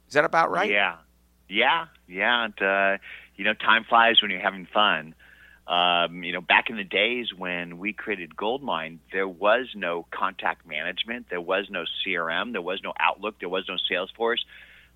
Is 0.08 0.14
that 0.14 0.24
about 0.24 0.50
right? 0.50 0.70
Yeah. 0.70 0.96
Yeah. 1.48 1.86
Yeah. 2.08 2.44
And, 2.44 2.62
uh, 2.62 3.02
you 3.36 3.44
know, 3.44 3.54
time 3.54 3.84
flies 3.88 4.22
when 4.22 4.30
you're 4.30 4.40
having 4.40 4.66
fun. 4.66 5.14
Um, 5.66 6.24
you 6.24 6.32
know, 6.32 6.40
back 6.40 6.68
in 6.68 6.76
the 6.76 6.84
days 6.84 7.28
when 7.36 7.78
we 7.78 7.92
created 7.92 8.36
Goldmine, 8.36 8.98
there 9.12 9.28
was 9.28 9.68
no 9.76 10.06
contact 10.10 10.66
management, 10.66 11.26
there 11.30 11.40
was 11.40 11.66
no 11.70 11.84
CRM, 12.04 12.52
there 12.52 12.62
was 12.62 12.80
no 12.82 12.92
Outlook, 12.98 13.38
there 13.38 13.48
was 13.48 13.68
no 13.68 13.76
Salesforce 13.90 14.40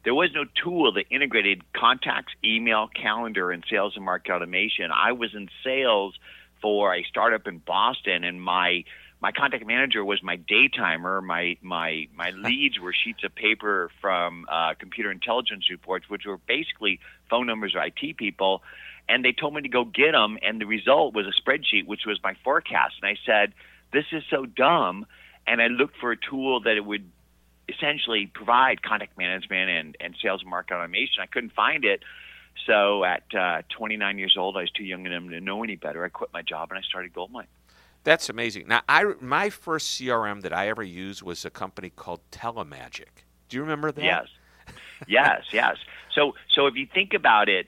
there 0.04 0.14
was 0.14 0.30
no 0.34 0.44
tool 0.62 0.92
that 0.92 1.06
integrated 1.10 1.62
contacts, 1.72 2.34
email, 2.44 2.88
calendar, 2.88 3.50
and 3.50 3.64
sales 3.68 3.94
and 3.96 4.04
market 4.04 4.32
automation. 4.32 4.90
I 4.92 5.12
was 5.12 5.34
in 5.34 5.48
sales 5.64 6.14
for 6.60 6.94
a 6.94 7.02
startup 7.04 7.46
in 7.46 7.58
Boston, 7.58 8.22
and 8.22 8.40
my 8.40 8.84
my 9.24 9.32
contact 9.32 9.66
manager 9.66 10.04
was 10.04 10.22
my 10.22 10.36
daytimer. 10.36 11.22
My 11.22 11.56
my 11.62 12.08
my 12.14 12.30
leads 12.36 12.78
were 12.78 12.92
sheets 12.92 13.24
of 13.24 13.34
paper 13.34 13.90
from 14.02 14.44
uh, 14.52 14.74
computer 14.78 15.10
intelligence 15.10 15.70
reports, 15.70 16.10
which 16.10 16.26
were 16.26 16.36
basically 16.36 17.00
phone 17.30 17.46
numbers 17.46 17.74
of 17.74 17.80
IT 17.82 18.18
people. 18.18 18.62
And 19.08 19.24
they 19.24 19.32
told 19.32 19.54
me 19.54 19.62
to 19.62 19.68
go 19.68 19.86
get 19.86 20.12
them, 20.12 20.36
and 20.42 20.60
the 20.60 20.66
result 20.66 21.14
was 21.14 21.24
a 21.26 21.32
spreadsheet, 21.40 21.86
which 21.86 22.02
was 22.06 22.18
my 22.22 22.34
forecast. 22.44 22.96
And 23.00 23.08
I 23.08 23.16
said, 23.24 23.54
"This 23.94 24.04
is 24.12 24.24
so 24.28 24.44
dumb." 24.44 25.06
And 25.46 25.62
I 25.62 25.68
looked 25.68 25.96
for 25.96 26.12
a 26.12 26.18
tool 26.18 26.60
that 26.60 26.76
it 26.76 26.84
would 26.84 27.10
essentially 27.66 28.26
provide 28.26 28.82
contact 28.82 29.16
management 29.16 29.70
and, 29.70 29.96
and 30.00 30.14
sales 30.22 30.42
and 30.42 30.50
market 30.50 30.74
automation. 30.74 31.22
I 31.22 31.26
couldn't 31.26 31.54
find 31.54 31.86
it. 31.86 32.02
So 32.66 33.04
at 33.04 33.24
uh, 33.34 33.62
29 33.70 34.18
years 34.18 34.36
old, 34.38 34.58
I 34.58 34.60
was 34.60 34.70
too 34.70 34.84
young 34.84 35.04
to 35.04 35.40
know 35.40 35.64
any 35.64 35.76
better. 35.76 36.04
I 36.04 36.10
quit 36.10 36.30
my 36.34 36.42
job 36.42 36.70
and 36.70 36.78
I 36.78 36.82
started 36.82 37.14
Goldmine. 37.14 37.46
That's 38.04 38.28
amazing. 38.28 38.68
Now, 38.68 38.82
I 38.88 39.04
my 39.20 39.50
first 39.50 39.98
CRM 39.98 40.42
that 40.42 40.52
I 40.52 40.68
ever 40.68 40.82
used 40.82 41.22
was 41.22 41.44
a 41.44 41.50
company 41.50 41.90
called 41.90 42.20
Telemagic. 42.30 43.24
Do 43.48 43.56
you 43.56 43.62
remember 43.62 43.90
that? 43.92 44.04
Yes, 44.04 44.26
yes, 45.08 45.42
yes. 45.52 45.76
So, 46.14 46.34
so 46.54 46.66
if 46.66 46.74
you 46.76 46.86
think 46.92 47.14
about 47.14 47.48
it, 47.48 47.66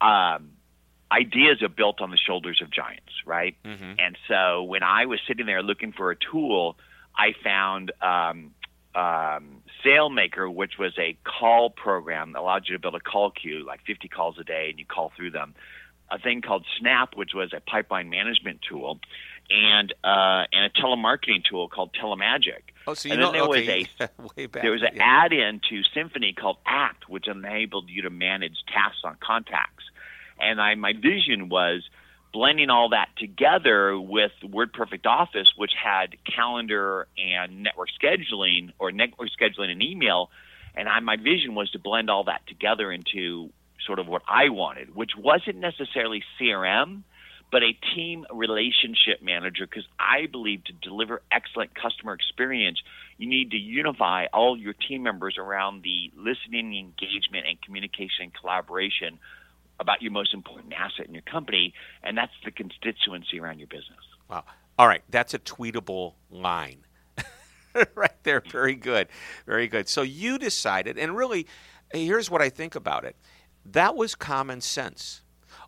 um, 0.00 0.52
ideas 1.12 1.62
are 1.62 1.68
built 1.68 2.00
on 2.00 2.10
the 2.10 2.16
shoulders 2.16 2.60
of 2.62 2.70
giants, 2.70 3.12
right? 3.26 3.56
Mm-hmm. 3.64 3.92
And 3.98 4.16
so, 4.26 4.62
when 4.62 4.82
I 4.82 5.06
was 5.06 5.20
sitting 5.28 5.46
there 5.46 5.62
looking 5.62 5.92
for 5.92 6.10
a 6.10 6.16
tool, 6.16 6.76
I 7.16 7.34
found 7.44 7.92
um, 8.00 8.52
um, 8.94 9.62
SaleMaker, 9.84 10.52
which 10.52 10.78
was 10.78 10.92
a 10.98 11.16
call 11.24 11.70
program 11.70 12.32
that 12.32 12.40
allowed 12.40 12.68
you 12.68 12.74
to 12.74 12.80
build 12.80 12.94
a 12.94 13.00
call 13.00 13.30
queue, 13.30 13.64
like 13.66 13.80
50 13.86 14.08
calls 14.08 14.38
a 14.38 14.44
day, 14.44 14.68
and 14.70 14.78
you 14.78 14.86
call 14.86 15.12
through 15.16 15.30
them. 15.30 15.54
A 16.12 16.18
thing 16.18 16.42
called 16.42 16.64
Snap, 16.78 17.16
which 17.16 17.30
was 17.34 17.52
a 17.54 17.60
pipeline 17.60 18.10
management 18.10 18.60
tool, 18.68 19.00
and 19.50 19.92
uh, 20.04 20.44
and 20.52 20.66
a 20.66 20.70
telemarketing 20.70 21.42
tool 21.48 21.68
called 21.68 21.90
Telemagic. 21.94 22.62
Oh, 22.86 22.94
so 22.94 23.08
you 23.08 23.14
and 23.14 23.20
know, 23.20 23.32
then 23.32 23.32
there 23.32 23.48
okay. 23.48 23.88
was 23.98 24.08
a 24.08 24.22
way 24.36 24.46
back, 24.46 24.62
there 24.62 24.72
was 24.72 24.82
an 24.82 24.96
yeah. 24.96 25.24
add-in 25.24 25.60
to 25.70 25.82
Symphony 25.94 26.32
called 26.32 26.58
Act, 26.66 27.08
which 27.08 27.28
enabled 27.28 27.88
you 27.88 28.02
to 28.02 28.10
manage 28.10 28.56
tasks 28.72 29.00
on 29.04 29.16
contacts. 29.20 29.84
And 30.38 30.60
I, 30.60 30.74
my 30.74 30.92
vision 30.92 31.48
was 31.48 31.82
blending 32.32 32.70
all 32.70 32.90
that 32.90 33.08
together 33.18 33.98
with 34.00 34.32
WordPerfect 34.42 35.06
Office, 35.06 35.52
which 35.56 35.72
had 35.82 36.16
calendar 36.24 37.06
and 37.18 37.62
network 37.62 37.88
scheduling 38.02 38.72
or 38.78 38.90
network 38.90 39.28
scheduling 39.38 39.70
and 39.70 39.82
email. 39.82 40.30
And 40.74 40.88
I, 40.88 41.00
my 41.00 41.16
vision 41.16 41.54
was 41.54 41.70
to 41.72 41.78
blend 41.78 42.10
all 42.10 42.24
that 42.24 42.46
together 42.46 42.90
into 42.90 43.50
sort 43.86 43.98
of 43.98 44.06
what 44.06 44.22
I 44.28 44.48
wanted, 44.48 44.94
which 44.94 45.12
wasn't 45.16 45.56
necessarily 45.58 46.22
CRM, 46.38 47.02
but 47.50 47.62
a 47.62 47.72
team 47.94 48.24
relationship 48.32 49.22
manager 49.22 49.66
because 49.66 49.86
I 49.98 50.26
believe 50.26 50.64
to 50.64 50.72
deliver 50.72 51.20
excellent 51.30 51.74
customer 51.74 52.14
experience, 52.14 52.80
you 53.18 53.28
need 53.28 53.50
to 53.50 53.58
unify 53.58 54.26
all 54.32 54.56
your 54.56 54.72
team 54.72 55.02
members 55.02 55.36
around 55.38 55.82
the 55.82 56.10
listening, 56.16 56.74
engagement, 56.74 57.46
and 57.46 57.60
communication 57.60 58.24
and 58.24 58.34
collaboration 58.34 59.18
about 59.78 60.00
your 60.00 60.12
most 60.12 60.32
important 60.32 60.72
asset 60.72 61.06
in 61.06 61.12
your 61.12 61.22
company, 61.22 61.74
and 62.02 62.16
that's 62.16 62.32
the 62.44 62.50
constituency 62.50 63.38
around 63.38 63.58
your 63.58 63.68
business. 63.68 64.00
Wow. 64.30 64.44
All 64.78 64.88
right, 64.88 65.02
that's 65.10 65.34
a 65.34 65.38
tweetable 65.38 66.14
line. 66.30 66.78
right 67.94 68.22
there. 68.22 68.40
Very 68.40 68.74
good. 68.74 69.08
Very 69.46 69.68
good. 69.68 69.88
So 69.88 70.02
you 70.02 70.38
decided, 70.38 70.98
and 70.98 71.16
really, 71.16 71.46
here's 71.92 72.30
what 72.30 72.42
I 72.42 72.48
think 72.48 72.74
about 72.74 73.04
it 73.04 73.16
that 73.66 73.96
was 73.96 74.14
common 74.14 74.60
sense. 74.60 75.22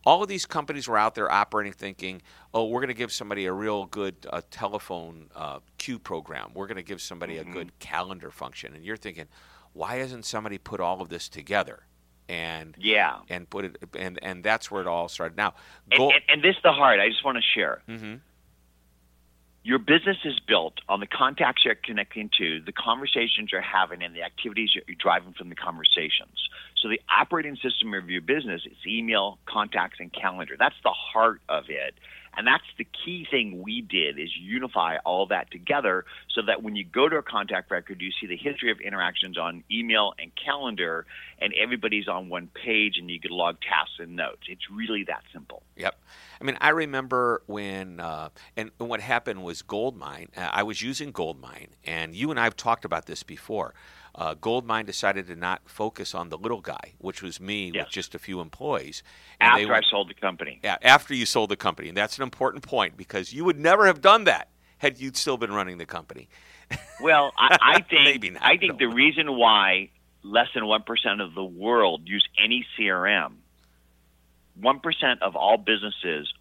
All 0.07 0.23
of 0.23 0.29
these 0.29 0.45
companies 0.45 0.87
were 0.87 0.99
out 0.99 1.15
there 1.15 1.31
operating, 1.31 1.73
thinking, 1.73 2.21
oh, 2.53 2.67
we're 2.67 2.81
going 2.81 2.89
to 2.89 2.95
give 2.95 3.13
somebody 3.13 3.47
a 3.47 3.53
real 3.53 3.87
good 3.87 4.15
uh, 4.31 4.43
telephone 4.51 5.31
uh, 5.35 5.61
queue 5.79 5.99
program. 5.99 6.51
We're 6.55 6.67
going 6.67 6.77
to 6.77 6.83
give 6.83 7.01
somebody 7.01 7.37
mm-hmm. 7.37 7.51
a 7.51 7.53
good 7.53 7.79
calendar 7.79 8.31
function. 8.31 8.75
And 8.75 8.85
you're 8.85 8.99
thinking, 8.99 9.27
why 9.73 9.97
hasn't 9.97 10.27
somebody 10.27 10.59
put 10.59 10.81
all 10.81 11.01
of 11.01 11.09
this 11.09 11.29
together? 11.29 11.85
and 12.29 12.75
yeah, 12.79 13.19
and 13.29 13.49
put 13.51 13.67
it 13.67 13.77
and 13.99 14.19
and 14.23 14.43
that's 14.43 14.71
where 14.71 14.81
it 14.81 14.87
all 14.87 15.09
started. 15.09 15.37
Now, 15.37 15.55
go, 15.97 16.05
and, 16.05 16.13
and, 16.13 16.23
and, 16.29 16.43
this 16.43 16.57
is 16.57 16.63
the 16.63 16.73
heart. 16.73 17.01
I 17.01 17.09
just 17.09 17.25
want 17.25 17.37
to 17.37 17.43
share. 17.55 17.83
Mm-hmm. 17.89 18.15
Your 19.67 19.79
business 19.79 20.19
is 20.27 20.39
built 20.47 20.75
on 20.91 21.01
the 21.01 21.07
contacts 21.07 21.65
you're 21.65 21.75
connecting 21.75 22.29
to, 22.37 22.61
the 22.61 22.73
conversations 22.73 23.49
you're 23.51 23.63
having, 23.63 24.03
and 24.03 24.15
the 24.15 24.23
activities 24.23 24.75
you're 24.75 24.95
driving 24.99 25.33
from 25.33 25.49
the 25.49 25.55
conversations. 25.55 26.37
So 26.77 26.91
the 26.91 27.01
operating 27.09 27.57
system 27.57 27.95
of 27.95 28.11
your 28.11 28.21
business 28.21 28.61
is 28.67 28.77
email, 28.87 29.39
contacts, 29.47 30.01
and 30.01 30.13
calendar. 30.13 30.57
That's 30.59 30.75
the 30.85 30.93
heart 30.93 31.41
of 31.49 31.65
it. 31.71 31.95
And 32.37 32.47
that's 32.47 32.65
the 32.79 32.85
key 32.85 33.27
thing 33.31 33.63
we 33.63 33.81
did 33.81 34.19
is 34.19 34.31
unify 34.37 34.97
all 35.05 35.27
that 35.27 35.51
together 35.51 36.05
so 36.35 36.43
that 36.47 36.63
when 36.63 36.77
you 36.77 36.85
go 36.85 37.09
to 37.09 37.17
a 37.17 37.23
contact 37.23 37.71
record, 37.71 38.01
you 38.01 38.11
see 38.21 38.27
the 38.27 38.37
history 38.37 38.71
of 38.71 38.81
interactions 38.81 39.39
on 39.39 39.63
email 39.71 40.15
and 40.19 40.33
calendar, 40.35 41.07
and 41.41 41.55
everybody's 41.55 42.09
on 42.09 42.29
one 42.29 42.49
page, 42.49 42.99
and 42.99 43.11
you 43.11 43.21
can 43.21 43.31
log 43.31 43.57
tasks 43.61 43.97
and 43.99 44.17
notes. 44.17 44.43
It's 44.49 44.71
really 44.71 45.05
that 45.05 45.23
simple. 45.33 45.63
Yep. 45.77 45.99
I 46.41 46.45
mean, 46.45 46.59
I 46.61 46.71
remember 46.71 47.43
when, 47.47 48.01
uh, 48.01 48.31
and 48.57 48.71
what 48.79 49.01
happened 49.01 49.43
was 49.43 49.63
Goldmine. 49.63 50.29
Uh, 50.37 50.51
I 50.53 50.63
was 50.63 50.83
using 50.83 51.13
Goldmine, 51.13 51.69
and 51.85 52.15
you 52.15 52.31
and 52.31 52.41
I 52.41 52.45
have 52.45 52.57
talked 52.57 52.85
about 52.85 53.07
this 53.07 53.23
before 53.23 53.75
uh, 54.15 54.35
Goldmine 54.35 54.87
decided 54.87 55.27
to 55.27 55.37
not 55.37 55.63
focus 55.65 56.15
on 56.15 56.29
the 56.29 56.39
little 56.39 56.61
guy, 56.61 56.93
which 56.99 57.23
was 57.23 57.41
me 57.41 57.73
yes. 57.75 57.85
with 57.85 57.93
just 57.93 58.15
a 58.15 58.19
few 58.19 58.41
employees. 58.41 59.03
And 59.41 59.53
after 59.53 59.69
went, 59.73 59.85
I 59.85 59.91
sold 59.91 60.09
the 60.09 60.15
company. 60.15 60.61
Yeah, 60.63 60.77
after 60.83 61.15
you 61.15 61.27
sold 61.27 61.51
the 61.51 61.57
company. 61.57 61.89
And 61.89 61.97
that's 61.97 62.17
an 62.17 62.23
important 62.23 62.63
point 62.63 62.97
because 62.97 63.33
you 63.33 63.45
would 63.45 63.59
never 63.59 63.87
have 63.87 64.01
done 64.01 64.25
that 64.25 64.49
had 64.79 65.01
you 65.01 65.11
still 65.15 65.37
been 65.37 65.53
running 65.53 65.79
the 65.79 65.87
company. 65.87 66.29
Well, 67.03 67.33
I, 67.37 67.59
I 67.63 67.81
think 67.81 68.33
not, 68.35 68.43
I 68.43 68.57
think 68.57 68.79
the 68.79 68.87
reason 68.87 69.37
why 69.37 69.91
less 70.23 70.49
than 70.55 70.67
one 70.67 70.83
percent 70.83 71.21
of 71.21 71.35
the 71.35 71.45
world 71.45 72.03
use 72.05 72.27
any 72.43 72.65
CRM, 72.79 73.35
one 74.61 74.79
percent 74.79 75.23
of 75.23 75.35
all 75.35 75.57
businesses, 75.57 76.33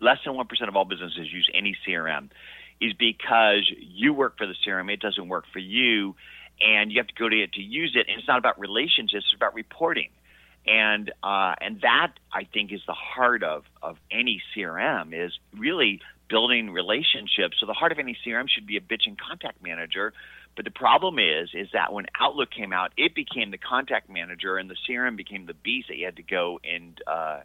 less 0.00 0.18
than 0.24 0.34
one 0.34 0.46
percent 0.46 0.68
of 0.68 0.76
all 0.76 0.84
businesses 0.84 1.32
use 1.32 1.48
any 1.54 1.76
CRM, 1.86 2.28
is 2.80 2.92
because 2.92 3.70
you 3.78 4.12
work 4.12 4.36
for 4.36 4.46
the 4.46 4.54
CRM. 4.66 4.92
It 4.92 5.00
doesn't 5.00 5.28
work 5.28 5.44
for 5.52 5.60
you 5.60 6.14
and 6.60 6.92
you 6.92 6.98
have 6.98 7.08
to 7.08 7.14
go 7.14 7.28
to 7.28 7.42
it 7.42 7.52
to 7.54 7.62
use 7.62 7.92
it. 7.94 8.06
And 8.08 8.18
it's 8.18 8.28
not 8.28 8.38
about 8.38 8.58
relationships; 8.58 9.24
it's 9.26 9.34
about 9.34 9.54
reporting. 9.54 10.10
And 10.66 11.10
uh, 11.22 11.54
and 11.60 11.80
that 11.80 12.12
I 12.32 12.44
think 12.44 12.72
is 12.72 12.80
the 12.86 12.94
heart 12.94 13.42
of 13.42 13.64
of 13.82 13.96
any 14.10 14.42
CRM 14.54 15.12
is 15.14 15.38
really 15.56 16.00
building 16.28 16.70
relationships. 16.70 17.56
So 17.58 17.66
the 17.66 17.74
heart 17.74 17.92
of 17.92 17.98
any 17.98 18.16
CRM 18.24 18.48
should 18.48 18.66
be 18.66 18.76
a 18.76 18.80
bitch 18.80 19.06
and 19.06 19.18
contact 19.18 19.62
manager. 19.62 20.12
But 20.56 20.64
the 20.64 20.70
problem 20.70 21.18
is, 21.18 21.50
is 21.54 21.68
that 21.72 21.92
when 21.92 22.06
Outlook 22.18 22.50
came 22.50 22.72
out, 22.72 22.92
it 22.96 23.14
became 23.14 23.50
the 23.50 23.58
contact 23.58 24.08
manager, 24.10 24.56
and 24.56 24.68
the 24.68 24.76
CRM 24.88 25.16
became 25.16 25.46
the 25.46 25.54
beast 25.54 25.88
that 25.88 25.96
you 25.96 26.04
had 26.06 26.16
to 26.16 26.22
go 26.22 26.60
and 26.64 27.00
uh, 27.06 27.40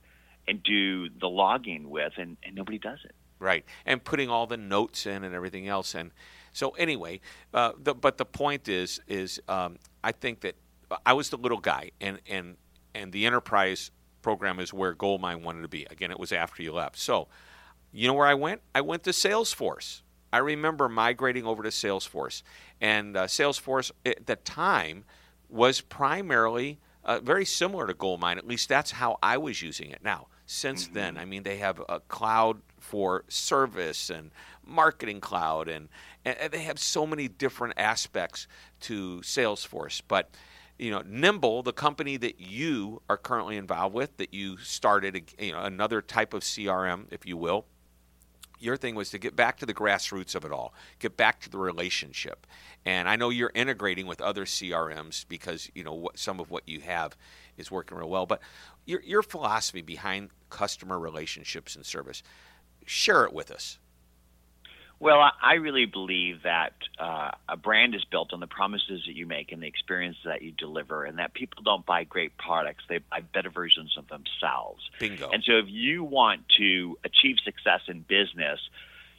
and 0.47 0.61
do 0.63 1.09
the 1.09 1.27
logging 1.27 1.89
with, 1.89 2.13
and, 2.17 2.37
and 2.43 2.55
nobody 2.55 2.77
does 2.77 2.99
it. 3.03 3.15
Right, 3.39 3.65
and 3.85 4.03
putting 4.03 4.29
all 4.29 4.47
the 4.47 4.57
notes 4.57 5.05
in 5.05 5.23
and 5.23 5.35
everything 5.35 5.67
else, 5.67 5.93
and 5.93 6.11
so 6.55 6.69
anyway, 6.71 7.19
uh, 7.53 7.73
the, 7.77 7.93
but 7.93 8.17
the 8.17 8.23
point 8.25 8.69
is, 8.69 9.01
is 9.09 9.41
um, 9.49 9.77
I 10.05 10.13
think 10.13 10.39
that 10.39 10.55
I 11.05 11.11
was 11.11 11.29
the 11.29 11.37
little 11.37 11.59
guy, 11.59 11.91
and 11.99 12.19
and 12.29 12.55
and 12.95 13.11
the 13.11 13.25
enterprise 13.25 13.91
program 14.21 14.59
is 14.59 14.73
where 14.73 14.93
Goldmine 14.93 15.43
wanted 15.43 15.63
to 15.63 15.67
be. 15.67 15.85
Again, 15.91 16.11
it 16.11 16.19
was 16.19 16.31
after 16.31 16.63
you 16.63 16.71
left. 16.71 16.97
So, 16.97 17.27
you 17.91 18.07
know 18.07 18.13
where 18.13 18.25
I 18.25 18.35
went? 18.35 18.61
I 18.73 18.79
went 18.81 19.03
to 19.03 19.09
Salesforce. 19.11 20.01
I 20.31 20.37
remember 20.37 20.87
migrating 20.87 21.45
over 21.45 21.61
to 21.61 21.69
Salesforce, 21.69 22.41
and 22.79 23.17
uh, 23.17 23.27
Salesforce 23.27 23.91
at 24.05 24.25
the 24.25 24.37
time 24.37 25.03
was 25.49 25.81
primarily 25.81 26.79
uh, 27.03 27.19
very 27.19 27.45
similar 27.45 27.85
to 27.85 27.93
Goldmine. 27.93 28.37
At 28.37 28.47
least 28.47 28.69
that's 28.69 28.91
how 28.91 29.17
I 29.21 29.37
was 29.37 29.61
using 29.61 29.91
it. 29.91 30.01
Now, 30.03 30.27
since 30.45 30.87
Mhm. 30.87 30.93
then. 30.93 31.17
I 31.17 31.25
mean, 31.25 31.43
they 31.43 31.57
have 31.57 31.81
a 31.89 31.99
cloud 31.99 32.61
for 32.79 33.25
service 33.27 34.09
and 34.09 34.31
marketing 34.63 35.19
cloud, 35.19 35.67
and, 35.67 35.89
and 36.25 36.51
they 36.51 36.63
have 36.63 36.79
so 36.79 37.05
many 37.05 37.27
different 37.27 37.75
aspects 37.77 38.47
to 38.81 39.21
Salesforce. 39.21 40.01
But 40.07 40.29
you 40.77 40.91
know, 40.91 41.01
Nimble, 41.05 41.63
the 41.63 41.73
company 41.73 42.17
that 42.17 42.39
you 42.39 43.01
are 43.09 43.17
currently 43.17 43.55
involved 43.55 43.95
with, 43.95 44.17
that 44.17 44.33
you 44.33 44.57
started, 44.57 45.33
you 45.39 45.53
know, 45.53 45.61
another 45.61 46.01
type 46.01 46.33
of 46.33 46.41
CRM, 46.41 47.05
if 47.11 47.25
you 47.25 47.37
will. 47.37 47.65
Your 48.59 48.77
thing 48.77 48.95
was 48.95 49.09
to 49.11 49.17
get 49.17 49.35
back 49.35 49.57
to 49.57 49.65
the 49.65 49.73
grassroots 49.73 50.33
of 50.33 50.43
it 50.43 50.51
all, 50.51 50.73
get 50.99 51.17
back 51.17 51.41
to 51.41 51.49
the 51.49 51.57
relationship. 51.57 52.47
And 52.85 53.07
I 53.07 53.15
know 53.15 53.29
you're 53.29 53.51
integrating 53.53 54.07
with 54.07 54.21
other 54.21 54.45
CRMs 54.45 55.25
because 55.27 55.69
you 55.75 55.83
know 55.83 55.93
what, 55.93 56.17
some 56.17 56.39
of 56.39 56.49
what 56.49 56.67
you 56.67 56.79
have 56.81 57.15
is 57.57 57.69
working 57.69 57.97
real 57.97 58.09
well. 58.09 58.25
But 58.25 58.41
your 58.85 59.01
your 59.01 59.23
philosophy 59.23 59.81
behind 59.81 60.29
customer 60.49 60.97
relationships 60.97 61.75
and 61.75 61.85
service, 61.85 62.23
share 62.85 63.25
it 63.25 63.33
with 63.33 63.51
us. 63.51 63.77
Well, 64.99 65.19
I- 65.19 65.31
I 65.41 65.53
really 65.55 65.85
believe 65.85 66.43
that 66.43 66.73
uh, 66.97 67.31
a 67.49 67.57
brand 67.57 67.95
is 67.95 68.05
built 68.05 68.33
on 68.33 68.39
the 68.39 68.47
promises 68.47 69.03
that 69.05 69.15
you 69.15 69.25
make 69.25 69.51
and 69.51 69.61
the 69.61 69.67
experience 69.67 70.17
that 70.23 70.41
you 70.41 70.51
deliver, 70.51 71.03
and 71.03 71.19
that 71.19 71.33
people 71.33 71.63
don't 71.63 71.85
buy 71.85 72.05
great 72.05 72.37
products; 72.37 72.83
they 72.87 72.99
buy 72.99 73.21
better 73.21 73.49
versions 73.49 73.97
of 73.97 74.07
themselves. 74.07 74.89
Bingo. 74.99 75.29
And 75.29 75.43
so, 75.43 75.57
if 75.57 75.65
you 75.67 76.03
want 76.03 76.47
to 76.57 76.97
achieve 77.03 77.37
success 77.43 77.81
in 77.87 78.01
business, 78.01 78.59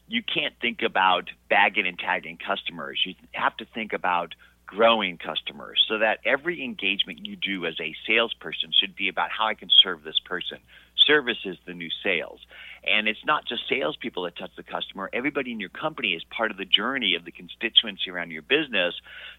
you 0.09 0.23
can't 0.23 0.55
think 0.61 0.83
about 0.83 1.31
bagging 1.51 1.87
and 1.87 1.99
tagging 1.99 2.39
customers. 2.39 3.01
You 3.05 3.15
have 3.33 3.57
to 3.59 3.65
think 3.67 3.93
about 3.93 4.35
growing 4.67 5.17
customers 5.17 5.85
so 5.89 5.99
that 5.99 6.19
every 6.25 6.63
engagement 6.65 7.25
you 7.25 7.37
do 7.37 7.67
as 7.67 7.79
a 7.81 7.95
salesperson 8.07 8.73
should 8.73 8.97
be 8.97 9.09
about 9.09 9.31
how 9.31 9.47
I 9.47 9.55
can 9.55 9.71
serve 9.83 10.03
this 10.03 10.19
person. 10.19 10.59
Service 11.07 11.39
is 11.45 11.57
the 11.67 11.75
new 11.75 11.91
sales. 12.03 12.41
And 12.85 13.09
it's 13.09 13.25
not 13.25 13.47
just 13.47 13.63
salespeople 13.69 14.25
that 14.25 14.37
touch 14.37 14.53
the 14.57 14.63
customer. 14.63 15.11
Everybody 15.13 15.51
in 15.51 15.59
your 15.59 15.71
company 15.71 16.13
is 16.13 16.23
part 16.25 16.51
of 16.53 16.57
the 16.57 16.65
journey 16.65 17.17
of 17.17 17.25
the 17.25 17.33
constituency 17.33 18.11
around 18.11 18.31
your 18.31 18.43
business. 18.43 18.95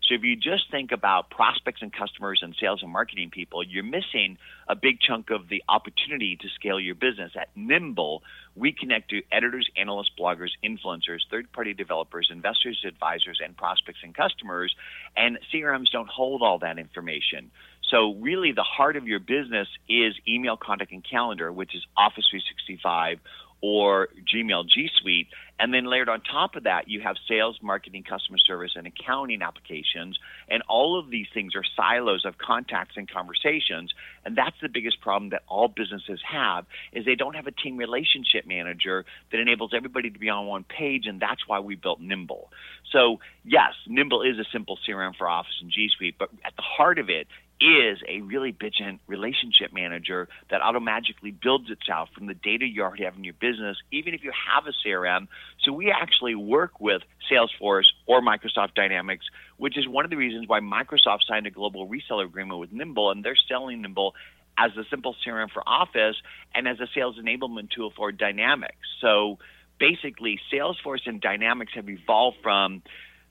So 0.07 0.15
if 0.15 0.23
you 0.23 0.35
just 0.35 0.69
think 0.69 0.91
about 0.91 1.29
prospects 1.29 1.81
and 1.81 1.93
customers 1.93 2.39
and 2.41 2.55
sales 2.59 2.83
and 2.83 2.91
marketing 2.91 3.29
people, 3.31 3.63
you're 3.63 3.83
missing 3.83 4.37
a 4.67 4.75
big 4.75 4.99
chunk 4.99 5.29
of 5.29 5.47
the 5.47 5.63
opportunity 5.69 6.35
to 6.35 6.47
scale 6.55 6.79
your 6.79 6.95
business. 6.95 7.31
At 7.39 7.49
Nimble, 7.55 8.21
we 8.55 8.73
connect 8.73 9.11
to 9.11 9.21
editors, 9.31 9.69
analysts, 9.77 10.11
bloggers, 10.19 10.51
influencers, 10.65 11.19
third 11.31 11.51
party 11.53 11.73
developers, 11.73 12.29
investors, 12.31 12.83
advisors, 12.85 13.39
and 13.43 13.55
prospects 13.55 13.99
and 14.03 14.13
customers. 14.13 14.75
And 15.15 15.39
CRMs 15.53 15.91
don't 15.91 16.09
hold 16.09 16.41
all 16.41 16.59
that 16.59 16.79
information. 16.79 17.51
So, 17.89 18.15
really, 18.15 18.51
the 18.51 18.63
heart 18.63 18.97
of 18.97 19.07
your 19.07 19.19
business 19.19 19.67
is 19.87 20.13
email, 20.27 20.57
contact, 20.57 20.91
and 20.91 21.03
calendar, 21.09 21.51
which 21.51 21.73
is 21.73 21.85
Office 21.95 22.25
365 22.29 23.19
or 23.61 24.09
Gmail 24.33 24.67
G 24.67 24.89
Suite. 25.01 25.27
And 25.59 25.73
then 25.73 25.85
layered 25.85 26.07
on 26.07 26.21
top 26.21 26.55
of 26.55 26.65
that, 26.65 26.87
you 26.87 27.01
have 27.01 27.15
sales, 27.27 27.57
marketing, 27.63 28.03
customer 28.03 28.37
service, 28.37 28.73
and 28.75 28.85
accounting 28.85 29.41
applications. 29.41 30.19
And 30.47 30.61
all 30.69 30.99
of 30.99 31.09
these 31.09 31.25
things 31.33 31.55
are 31.55 31.63
silos 31.75 32.25
of 32.25 32.37
contacts 32.37 32.95
and 32.95 33.09
conversations. 33.09 33.91
And 34.23 34.37
that's 34.37 34.55
the 34.61 34.69
biggest 34.69 35.01
problem 35.01 35.31
that 35.31 35.41
all 35.47 35.67
businesses 35.67 36.21
have 36.31 36.65
is 36.93 37.05
they 37.05 37.15
don't 37.15 37.35
have 37.35 37.47
a 37.47 37.51
team 37.51 37.77
relationship 37.77 38.45
manager 38.45 39.05
that 39.31 39.39
enables 39.39 39.73
everybody 39.73 40.11
to 40.11 40.19
be 40.19 40.29
on 40.29 40.45
one 40.45 40.63
page. 40.63 41.07
And 41.07 41.19
that's 41.19 41.47
why 41.47 41.59
we 41.59 41.73
built 41.73 41.99
Nimble. 41.99 42.51
So 42.91 43.19
yes, 43.43 43.73
Nimble 43.87 44.21
is 44.21 44.37
a 44.37 44.45
simple 44.53 44.77
CRM 44.87 45.15
for 45.17 45.27
Office 45.27 45.57
and 45.61 45.71
G 45.71 45.89
Suite, 45.97 46.15
but 46.19 46.29
at 46.45 46.55
the 46.55 46.61
heart 46.61 46.99
of 46.99 47.09
it 47.09 47.27
is 47.59 47.99
a 48.07 48.21
really 48.21 48.53
bitchin' 48.53 48.99
relationship 49.07 49.73
manager 49.73 50.27
that 50.49 50.61
automatically 50.61 51.31
builds 51.31 51.69
itself 51.71 52.09
from 52.15 52.27
the 52.27 52.33
data 52.33 52.65
you 52.65 52.83
already 52.83 53.03
have 53.03 53.15
in 53.15 53.23
your 53.23 53.33
business, 53.33 53.77
even 53.91 54.13
if 54.13 54.23
you 54.23 54.31
have 54.31 54.65
a 54.67 54.87
CRM. 54.87 55.27
So 55.63 55.73
we 55.73 55.91
actually 55.91 56.35
work 56.35 56.79
with 56.79 57.01
Salesforce 57.31 57.85
or 58.05 58.21
Microsoft 58.21 58.75
Dynamics, 58.75 59.25
which 59.57 59.77
is 59.77 59.87
one 59.87 60.05
of 60.05 60.11
the 60.11 60.17
reasons 60.17 60.47
why 60.47 60.59
Microsoft 60.59 61.21
signed 61.27 61.47
a 61.47 61.51
global 61.51 61.87
reseller 61.87 62.25
agreement 62.25 62.59
with 62.59 62.71
Nimble, 62.71 63.11
and 63.11 63.23
they're 63.23 63.37
selling 63.47 63.81
Nimble 63.81 64.13
as 64.57 64.71
a 64.77 64.83
simple 64.89 65.15
CRM 65.25 65.49
for 65.51 65.63
Office 65.67 66.15
and 66.53 66.67
as 66.67 66.79
a 66.79 66.87
sales 66.93 67.17
enablement 67.17 67.71
tool 67.71 67.91
for 67.95 68.11
Dynamics. 68.11 68.75
So 69.01 69.39
basically, 69.79 70.39
Salesforce 70.51 71.05
and 71.05 71.21
Dynamics 71.21 71.73
have 71.75 71.89
evolved 71.89 72.37
from 72.41 72.81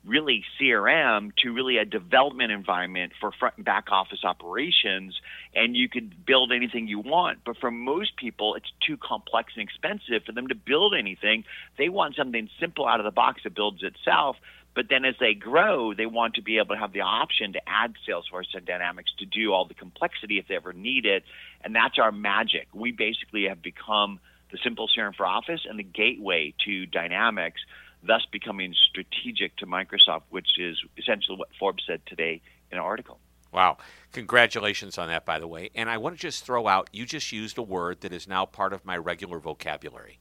really 0.07 0.45
CRM 0.59 1.33
to 1.42 1.53
really 1.53 1.79
a 1.79 1.85
development 1.85 2.53
environment 2.53 3.12
for 3.21 3.33
front 3.33 3.57
and 3.57 3.64
back 3.64 3.87
office 3.90 4.21
operations. 4.25 5.21
And 5.55 5.77
you 5.77 5.88
could 5.88 6.25
build 6.25 6.53
anything 6.53 6.87
you 6.87 7.01
want. 7.01 7.40
But 7.45 7.57
for 7.59 7.71
most 7.71 8.16
people, 8.16 8.55
it's 8.55 8.71
too 8.87 8.97
complex 8.97 9.53
and 9.57 9.62
expensive 9.62 10.25
for 10.25 10.33
them 10.33 10.49
to 10.49 10.55
build 10.55 10.95
anything. 10.95 11.45
They 11.79 11.88
want 11.88 12.16
something 12.16 12.49
simple 12.61 12.87
out 12.87 13.01
of 13.01 13.05
the 13.05 13.11
box 13.11 13.42
that 13.45 13.55
builds 13.55 13.83
itself. 13.83 14.37
But 14.75 14.87
then 14.90 15.07
as 15.07 15.14
they 15.19 15.33
grow, 15.33 15.95
they 15.95 16.05
want 16.05 16.35
to 16.35 16.42
be 16.42 16.59
able 16.59 16.75
to 16.75 16.81
have 16.81 16.92
the 16.92 17.01
option 17.01 17.55
to 17.55 17.61
add 17.66 17.95
Salesforce 18.07 18.55
and 18.55 18.66
Dynamics 18.66 19.11
to 19.19 19.25
do 19.25 19.53
all 19.53 19.64
the 19.64 19.75
complexity 19.75 20.38
if 20.38 20.49
they 20.49 20.57
ever 20.57 20.75
need 20.75 21.07
it. 21.07 21.25
And 21.64 21.75
that's 21.75 21.99
our 21.99 22.12
magic. 22.12 22.69
We 22.75 22.92
basically 22.92 23.45
have 23.49 23.62
become 23.62 24.21
the 24.53 24.59
simple 24.62 24.87
CRM 24.87 25.14
for 25.14 25.27
Office 25.27 25.62
and 25.69 25.79
the 25.79 25.83
gateway 25.83 26.55
to 26.66 26.87
Dynamics 26.87 27.61
thus 28.02 28.26
becoming 28.30 28.74
strategic 28.88 29.56
to 29.56 29.66
Microsoft, 29.66 30.22
which 30.30 30.59
is 30.59 30.76
essentially 30.96 31.37
what 31.37 31.48
Forbes 31.59 31.85
said 31.87 32.00
today 32.06 32.40
in 32.70 32.78
an 32.78 32.85
article. 32.85 33.18
Wow. 33.52 33.78
Congratulations 34.12 34.98
on 34.98 35.09
that, 35.09 35.24
by 35.24 35.38
the 35.38 35.46
way. 35.46 35.70
And 35.74 35.88
I 35.88 35.96
want 35.98 36.16
to 36.16 36.20
just 36.20 36.44
throw 36.44 36.68
out 36.68 36.90
you 36.92 37.06
just 37.06 37.32
used 37.32 37.59
a 37.59 37.62
word 37.62 38.00
that 38.02 38.12
is 38.12 38.28
now 38.28 38.44
part 38.44 38.72
of 38.72 38.85
my 38.85 38.96
regular 38.96 39.38
vocabulary, 39.38 40.18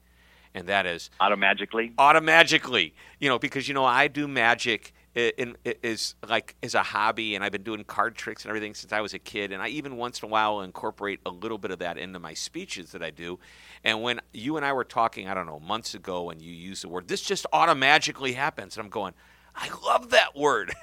and 0.54 0.66
that 0.68 0.86
is 0.86 1.10
automagically. 1.20 1.94
Automagically. 1.96 2.92
You 3.18 3.28
know, 3.28 3.38
because, 3.38 3.68
you 3.68 3.74
know, 3.74 3.84
I 3.84 4.08
do 4.08 4.26
magic 4.26 4.94
in, 5.16 5.56
is 5.64 6.14
like 6.28 6.54
as 6.62 6.74
a 6.74 6.82
hobby, 6.82 7.34
and 7.34 7.42
I've 7.42 7.52
been 7.52 7.62
doing 7.62 7.84
card 7.84 8.16
tricks 8.16 8.44
and 8.44 8.50
everything 8.50 8.74
since 8.74 8.92
I 8.92 9.00
was 9.00 9.14
a 9.14 9.18
kid. 9.18 9.50
And 9.50 9.62
I 9.62 9.68
even 9.68 9.96
once 9.96 10.22
in 10.22 10.28
a 10.28 10.30
while 10.30 10.60
incorporate 10.60 11.20
a 11.24 11.30
little 11.30 11.56
bit 11.56 11.70
of 11.70 11.78
that 11.78 11.96
into 11.96 12.18
my 12.18 12.34
speeches 12.34 12.92
that 12.92 13.02
I 13.02 13.10
do. 13.10 13.38
And 13.82 14.02
when 14.02 14.20
you 14.32 14.58
and 14.58 14.66
I 14.66 14.74
were 14.74 14.84
talking, 14.84 15.26
I 15.26 15.34
don't 15.34 15.46
know, 15.46 15.58
months 15.58 15.94
ago, 15.94 16.28
and 16.30 16.42
you 16.42 16.52
used 16.52 16.84
the 16.84 16.88
word, 16.88 17.08
this 17.08 17.22
just 17.22 17.46
automatically 17.52 18.34
happens. 18.34 18.76
And 18.76 18.84
I'm 18.84 18.90
going, 18.90 19.14
I 19.54 19.70
love 19.84 20.10
that 20.10 20.36
word. 20.36 20.74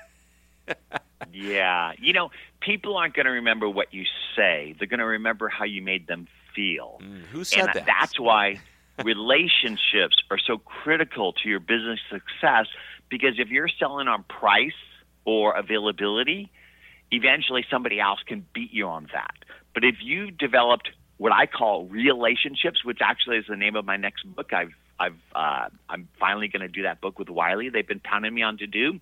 yeah. 1.32 1.94
You 2.00 2.14
know, 2.14 2.32
people 2.60 2.98
aren't 2.98 3.14
going 3.14 3.28
to 3.28 3.32
remember 3.34 3.70
what 3.70 3.94
you 3.94 4.06
say, 4.36 4.76
they're 4.80 4.88
going 4.88 5.00
to 5.00 5.06
remember 5.06 5.48
how 5.48 5.66
you 5.66 5.84
made 5.84 6.08
them 6.08 6.28
feel. 6.56 7.00
Mm, 7.04 7.22
who 7.26 7.44
said 7.44 7.66
and 7.66 7.74
that? 7.74 7.86
That's 7.86 8.20
why 8.20 8.60
relationships 9.04 10.24
are 10.32 10.40
so 10.40 10.58
critical 10.58 11.34
to 11.34 11.50
your 11.50 11.60
business 11.60 12.00
success 12.10 12.68
because 13.14 13.36
if 13.38 13.50
you're 13.50 13.70
selling 13.80 14.08
on 14.08 14.24
price 14.24 14.72
or 15.24 15.56
availability, 15.56 16.52
eventually 17.12 17.64
somebody 17.70 18.00
else 18.00 18.20
can 18.26 18.44
beat 18.56 18.74
you 18.74 18.88
on 18.88 19.08
that. 19.14 19.36
But 19.76 19.84
if 19.84 19.98
you 20.02 20.32
developed 20.32 20.90
what 21.18 21.32
I 21.32 21.46
call 21.46 21.86
relationships, 21.86 22.84
which 22.84 22.98
actually 23.04 23.38
is 23.38 23.46
the 23.48 23.56
name 23.56 23.76
of 23.76 23.86
my 23.86 23.98
next 23.98 24.24
book, 24.36 24.52
I've 24.52 24.74
I've 25.00 25.20
uh, 25.36 25.70
I'm 25.90 26.08
finally 26.20 26.48
going 26.48 26.64
to 26.64 26.68
do 26.68 26.82
that 26.84 27.02
book 27.02 27.20
with 27.20 27.30
Wiley. 27.30 27.70
They've 27.70 27.88
been 27.88 28.00
pounding 28.00 28.34
me 28.34 28.42
on 28.42 28.58
to 28.58 28.66
do, 28.66 29.00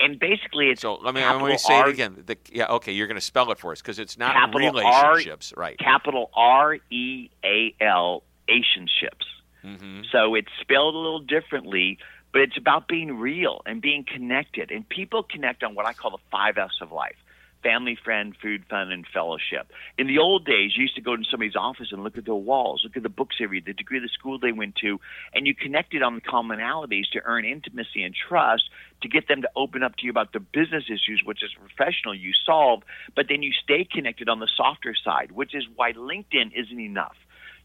and 0.00 0.18
basically 0.18 0.70
it's 0.70 0.82
so. 0.82 0.96
Let 0.96 1.14
me 1.14 1.24
let 1.24 1.40
me 1.40 1.56
say 1.56 1.74
R, 1.74 1.88
it 1.88 1.92
again. 1.92 2.24
The, 2.26 2.36
yeah, 2.50 2.66
okay, 2.70 2.90
you're 2.90 3.06
going 3.06 3.16
to 3.16 3.20
spell 3.20 3.52
it 3.52 3.58
for 3.60 3.70
us 3.70 3.80
because 3.80 4.00
it's 4.00 4.18
not 4.18 4.32
capital 4.32 4.72
relationships, 4.72 5.52
R, 5.56 5.60
right? 5.60 5.78
Capital 5.78 6.30
R 6.34 6.78
E 6.90 7.30
A 7.44 7.72
L 7.80 8.24
Asianships. 8.48 9.26
Mm-hmm. 9.64 10.02
So 10.10 10.34
it's 10.34 10.48
spelled 10.60 10.94
a 10.94 10.98
little 10.98 11.20
differently, 11.20 11.98
but 12.34 12.42
it's 12.42 12.58
about 12.58 12.88
being 12.88 13.16
real 13.16 13.62
and 13.64 13.80
being 13.80 14.04
connected. 14.04 14.72
And 14.72 14.86
people 14.86 15.22
connect 15.22 15.62
on 15.62 15.76
what 15.76 15.86
I 15.86 15.92
call 15.92 16.10
the 16.10 16.22
five 16.32 16.58
F's 16.58 16.82
of 16.82 16.90
life 16.90 17.14
family, 17.62 17.96
friend, 18.04 18.36
food, 18.42 18.62
fun, 18.68 18.92
and 18.92 19.06
fellowship. 19.06 19.68
In 19.96 20.06
the 20.06 20.18
old 20.18 20.44
days, 20.44 20.72
you 20.76 20.82
used 20.82 20.96
to 20.96 21.00
go 21.00 21.16
to 21.16 21.22
somebody's 21.30 21.56
office 21.56 21.92
and 21.92 22.04
look 22.04 22.18
at 22.18 22.26
their 22.26 22.34
walls, 22.34 22.82
look 22.84 22.94
at 22.94 23.02
the 23.02 23.08
books 23.08 23.36
they 23.38 23.46
read, 23.46 23.64
the 23.64 23.72
degree 23.72 23.96
of 23.96 24.02
the 24.02 24.10
school 24.10 24.38
they 24.38 24.52
went 24.52 24.76
to, 24.82 25.00
and 25.32 25.46
you 25.46 25.54
connected 25.54 26.02
on 26.02 26.14
the 26.14 26.20
commonalities 26.20 27.08
to 27.14 27.22
earn 27.24 27.46
intimacy 27.46 28.02
and 28.02 28.14
trust 28.14 28.64
to 29.00 29.08
get 29.08 29.28
them 29.28 29.40
to 29.40 29.48
open 29.56 29.82
up 29.82 29.96
to 29.96 30.04
you 30.04 30.10
about 30.10 30.34
the 30.34 30.40
business 30.40 30.84
issues, 30.88 31.22
which 31.24 31.42
is 31.42 31.52
professional 31.58 32.14
you 32.14 32.32
solve, 32.44 32.82
but 33.16 33.28
then 33.30 33.42
you 33.42 33.52
stay 33.52 33.88
connected 33.90 34.28
on 34.28 34.40
the 34.40 34.48
softer 34.54 34.94
side, 35.02 35.32
which 35.32 35.54
is 35.54 35.64
why 35.74 35.94
LinkedIn 35.94 36.52
isn't 36.54 36.80
enough 36.80 37.16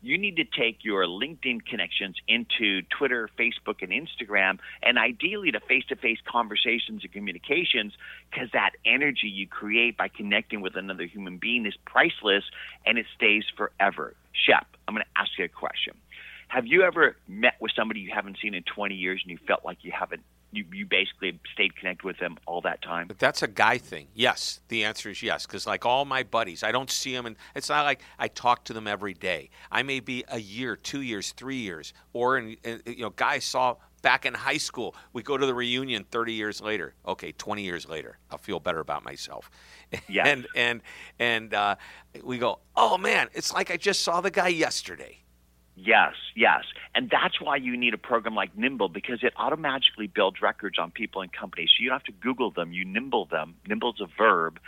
you 0.02 0.18
need 0.18 0.38
to 0.38 0.46
take 0.46 0.84
your 0.84 1.06
LinkedIn 1.06 1.66
connections 1.66 2.16
into 2.28 2.82
Twitter, 2.98 3.30
Facebook, 3.38 3.82
and 3.82 3.92
Instagram, 3.92 4.60
and 4.82 4.98
ideally 4.98 5.52
to 5.52 5.60
face 5.60 5.84
to 5.90 5.96
face 5.96 6.20
conversations 6.26 7.04
and 7.04 7.12
communications, 7.12 7.94
because 8.32 8.50
that 8.54 8.72
energy 8.86 9.28
you 9.28 9.48
create 9.48 9.98
by 9.98 10.08
connecting 10.08 10.62
with 10.62 10.76
another 10.76 11.06
human 11.06 11.38
being 11.38 11.66
is 11.66 11.76
priceless 11.86 12.44
and 12.86 12.98
it 12.98 13.06
stays 13.16 13.44
forever. 13.58 14.16
Shep, 14.32 14.68
I'm 14.88 14.94
going 14.94 15.04
to 15.04 15.22
ask 15.22 15.32
you 15.38 15.46
a 15.46 15.50
question. 15.50 15.94
Have 16.48 16.66
you 16.66 16.82
ever 16.82 17.16
met 17.28 17.56
with 17.60 17.72
somebody 17.76 18.00
you 18.00 18.12
haven't 18.14 18.38
seen 18.42 18.54
in 18.56 18.64
20 18.64 18.96
years 18.96 19.22
and 19.24 19.32
you 19.32 19.38
felt 19.46 19.64
like 19.64 19.80
you 19.84 19.92
haven't 19.92 20.24
you, 20.52 20.66
you 20.72 20.86
basically 20.86 21.40
stayed 21.54 21.76
connected 21.76 22.06
with 22.06 22.18
them 22.20 22.38
all 22.46 22.62
that 22.62 22.82
time? 22.82 23.08
But 23.08 23.20
that's 23.20 23.44
a 23.44 23.48
guy 23.48 23.78
thing. 23.78 24.08
Yes, 24.14 24.62
the 24.68 24.84
answer 24.84 25.10
is 25.10 25.22
yes. 25.22 25.46
Because 25.46 25.68
like 25.68 25.86
all 25.86 26.06
my 26.06 26.24
buddies, 26.24 26.64
I 26.64 26.72
don't 26.72 26.90
see 26.90 27.14
them, 27.14 27.26
and 27.26 27.36
it's 27.56 27.70
not 27.70 27.86
like 27.86 28.02
I 28.18 28.28
talk 28.28 28.66
to 28.66 28.74
them 28.74 28.88
every 28.88 29.14
day. 29.14 29.50
I 29.72 29.84
may 29.84 30.00
be 30.00 30.24
a 30.28 30.40
year, 30.40 30.76
two 30.76 31.02
years, 31.02 31.32
three 31.32 31.58
years, 31.58 31.94
or 32.14 32.38
in, 32.38 32.58
in, 32.64 32.82
you 32.86 33.02
know, 33.02 33.12
guys 33.12 33.46
saw 33.46 33.76
back 34.02 34.26
in 34.26 34.34
high 34.34 34.58
school. 34.58 34.96
We 35.14 35.24
go 35.24 35.38
to 35.38 35.46
the 35.46 35.54
reunion 35.54 36.06
30 36.10 36.34
years 36.34 36.62
later. 36.62 36.94
Okay, 37.08 37.32
20 37.34 37.64
years 37.64 37.88
later, 37.88 38.18
I'll 38.32 38.38
feel 38.38 38.60
better 38.60 38.80
about 38.80 39.04
myself. 39.04 39.50
Yeah. 40.08 40.28
and 40.28 40.48
and 40.56 40.82
and 41.18 41.52
uh, 41.52 41.76
we 42.24 42.38
go, 42.38 42.60
oh 42.76 43.00
man, 43.00 43.28
it's 43.34 43.52
like 43.52 43.72
I 43.72 43.78
just 43.78 44.02
saw 44.02 44.22
the 44.22 44.30
guy 44.30 44.50
yesterday. 44.50 45.24
Yes, 45.82 46.14
yes. 46.36 46.64
And 46.94 47.10
that's 47.10 47.40
why 47.40 47.56
you 47.56 47.78
need 47.78 47.94
a 47.94 47.98
program 47.98 48.36
like 48.36 48.58
Nimble 48.58 48.90
because 48.90 49.20
it 49.24 49.34
automatically 49.38 50.08
builds 50.08 50.42
records 50.42 50.78
on 50.78 50.92
people 50.92 51.22
and 51.22 51.32
companies. 51.32 51.70
So 51.70 51.84
you 51.84 51.90
don't 51.90 52.00
have 52.00 52.04
to 52.06 52.12
Google 52.12 52.52
them, 52.52 52.74
you 52.74 52.84
nimble 52.84 53.26
them. 53.26 53.56
Nimble's 53.68 54.02
a 54.02 54.08
verb. 54.18 54.60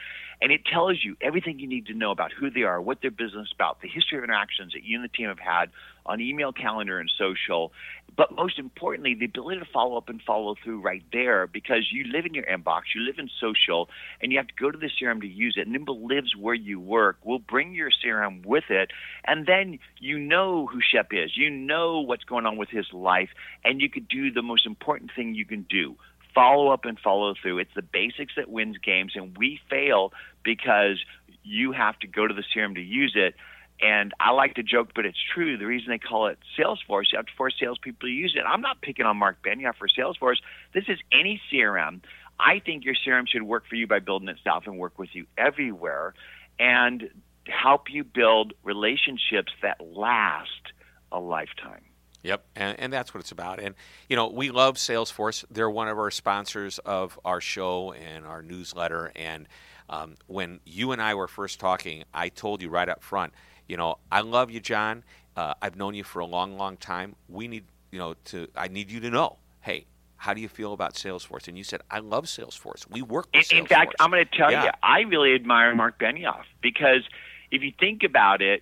And 0.41 0.51
it 0.51 0.65
tells 0.65 1.03
you 1.03 1.15
everything 1.21 1.59
you 1.59 1.67
need 1.67 1.85
to 1.87 1.93
know 1.93 2.11
about 2.11 2.31
who 2.31 2.49
they 2.49 2.63
are, 2.63 2.81
what 2.81 3.01
their 3.01 3.11
business 3.11 3.47
is 3.47 3.53
about, 3.53 3.81
the 3.81 3.87
history 3.87 4.17
of 4.17 4.23
interactions 4.23 4.73
that 4.73 4.83
you 4.83 4.95
and 4.95 5.03
the 5.03 5.09
team 5.09 5.27
have 5.27 5.39
had 5.39 5.69
on 6.05 6.19
email, 6.19 6.51
calendar, 6.51 6.99
and 6.99 7.11
social. 7.15 7.71
But 8.17 8.35
most 8.35 8.59
importantly, 8.59 9.13
the 9.13 9.25
ability 9.25 9.59
to 9.59 9.67
follow 9.71 9.97
up 9.97 10.09
and 10.09 10.21
follow 10.21 10.55
through 10.61 10.81
right 10.81 11.03
there 11.13 11.47
because 11.47 11.89
you 11.91 12.11
live 12.11 12.25
in 12.25 12.33
your 12.33 12.45
inbox, 12.45 12.81
you 12.95 13.01
live 13.01 13.19
in 13.19 13.29
social, 13.39 13.89
and 14.19 14.31
you 14.31 14.39
have 14.39 14.47
to 14.47 14.53
go 14.59 14.71
to 14.71 14.77
the 14.77 14.89
CRM 14.89 15.21
to 15.21 15.27
use 15.27 15.55
it. 15.57 15.67
Nimble 15.67 16.07
lives 16.07 16.35
where 16.35 16.55
you 16.55 16.79
work. 16.79 17.17
We'll 17.23 17.39
bring 17.39 17.73
your 17.73 17.89
CRM 17.89 18.45
with 18.45 18.65
it, 18.69 18.91
and 19.25 19.45
then 19.45 19.79
you 19.99 20.17
know 20.17 20.65
who 20.65 20.79
Shep 20.81 21.09
is. 21.11 21.37
You 21.37 21.49
know 21.49 22.01
what's 22.01 22.23
going 22.23 22.45
on 22.45 22.57
with 22.57 22.69
his 22.69 22.91
life, 22.91 23.29
and 23.63 23.79
you 23.79 23.89
could 23.89 24.07
do 24.07 24.31
the 24.31 24.41
most 24.41 24.65
important 24.65 25.11
thing 25.15 25.35
you 25.35 25.45
can 25.45 25.65
do 25.69 25.95
follow 26.33 26.69
up 26.69 26.85
and 26.85 26.99
follow 26.99 27.33
through. 27.39 27.59
It's 27.59 27.73
the 27.75 27.81
basics 27.81 28.33
that 28.37 28.49
wins 28.49 28.77
games, 28.77 29.13
and 29.15 29.37
we 29.37 29.59
fail 29.69 30.13
because 30.43 31.03
you 31.43 31.71
have 31.71 31.97
to 31.99 32.07
go 32.07 32.27
to 32.27 32.33
the 32.33 32.43
CRM 32.55 32.75
to 32.75 32.81
use 32.81 33.13
it. 33.15 33.35
And 33.81 34.13
I 34.19 34.31
like 34.31 34.55
to 34.55 34.63
joke, 34.63 34.91
but 34.93 35.05
it's 35.05 35.17
true. 35.33 35.57
The 35.57 35.65
reason 35.65 35.89
they 35.89 35.97
call 35.97 36.27
it 36.27 36.37
Salesforce, 36.57 37.11
you 37.11 37.17
have 37.17 37.25
to 37.25 37.33
force 37.35 37.55
salespeople 37.59 38.07
to 38.07 38.13
use 38.13 38.35
it. 38.35 38.43
I'm 38.47 38.61
not 38.61 38.81
picking 38.81 39.05
on 39.05 39.17
Mark 39.17 39.37
Benioff 39.43 39.75
for 39.75 39.87
Salesforce. 39.87 40.37
This 40.73 40.83
is 40.87 40.99
any 41.11 41.41
CRM. 41.51 42.01
I 42.39 42.59
think 42.59 42.85
your 42.85 42.95
CRM 42.95 43.27
should 43.27 43.43
work 43.43 43.63
for 43.67 43.75
you 43.75 43.87
by 43.87 43.99
building 43.99 44.29
itself 44.29 44.63
and 44.67 44.77
work 44.77 44.99
with 44.99 45.09
you 45.13 45.25
everywhere 45.37 46.13
and 46.59 47.09
help 47.47 47.89
you 47.89 48.03
build 48.03 48.53
relationships 48.63 49.51
that 49.63 49.81
last 49.81 50.73
a 51.11 51.19
lifetime. 51.19 51.81
Yep, 52.23 52.45
and, 52.55 52.79
and 52.79 52.93
that's 52.93 53.13
what 53.13 53.21
it's 53.21 53.31
about. 53.31 53.59
And 53.59 53.73
you 54.07 54.15
know, 54.15 54.27
we 54.27 54.51
love 54.51 54.75
Salesforce. 54.75 55.43
They're 55.49 55.69
one 55.69 55.87
of 55.87 55.97
our 55.97 56.11
sponsors 56.11 56.77
of 56.79 57.19
our 57.25 57.41
show 57.41 57.93
and 57.93 58.25
our 58.25 58.41
newsletter. 58.41 59.11
And 59.15 59.47
um, 59.89 60.15
when 60.27 60.59
you 60.65 60.91
and 60.91 61.01
I 61.01 61.15
were 61.15 61.27
first 61.27 61.59
talking, 61.59 62.03
I 62.13 62.29
told 62.29 62.61
you 62.61 62.69
right 62.69 62.87
up 62.87 63.03
front, 63.03 63.33
you 63.67 63.77
know, 63.77 63.97
I 64.11 64.21
love 64.21 64.51
you, 64.51 64.59
Jon. 64.59 65.03
Uh, 65.35 65.53
I've 65.61 65.75
known 65.75 65.95
you 65.95 66.03
for 66.03 66.19
a 66.19 66.25
long, 66.25 66.57
long 66.57 66.77
time. 66.77 67.15
We 67.27 67.47
need, 67.47 67.63
you 67.91 67.99
know, 67.99 68.15
to. 68.25 68.47
I 68.55 68.67
need 68.67 68.91
you 68.91 68.99
to 68.99 69.09
know, 69.09 69.37
hey, 69.61 69.85
how 70.17 70.33
do 70.35 70.41
you 70.41 70.49
feel 70.49 70.73
about 70.73 70.93
Salesforce? 70.93 71.47
And 71.47 71.57
you 71.57 71.63
said, 71.63 71.81
I 71.89 71.99
love 71.99 72.25
Salesforce. 72.25 72.85
We 72.89 73.01
work 73.01 73.27
with 73.33 73.51
in, 73.51 73.57
Salesforce. 73.57 73.59
in 73.61 73.65
fact, 73.67 73.95
I'm 73.99 74.11
going 74.11 74.25
to 74.25 74.37
tell 74.37 74.51
Yeah. 74.51 74.65
you, 74.65 74.69
I 74.83 74.99
really 75.01 75.33
admire 75.33 75.73
Mark 75.73 75.97
Benioff 75.99 76.43
because 76.61 77.01
if 77.49 77.63
you 77.63 77.71
think 77.79 78.03
about 78.03 78.41
it, 78.43 78.61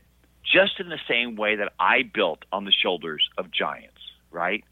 just 0.51 0.79
in 0.79 0.89
the 0.89 0.99
same 1.07 1.35
way 1.35 1.55
that 1.55 1.73
I 1.79 2.03
built 2.03 2.43
on 2.51 2.65
the 2.65 2.71
shoulders 2.71 3.29
of 3.37 3.51
giants, 3.51 4.01
right? 4.31 4.63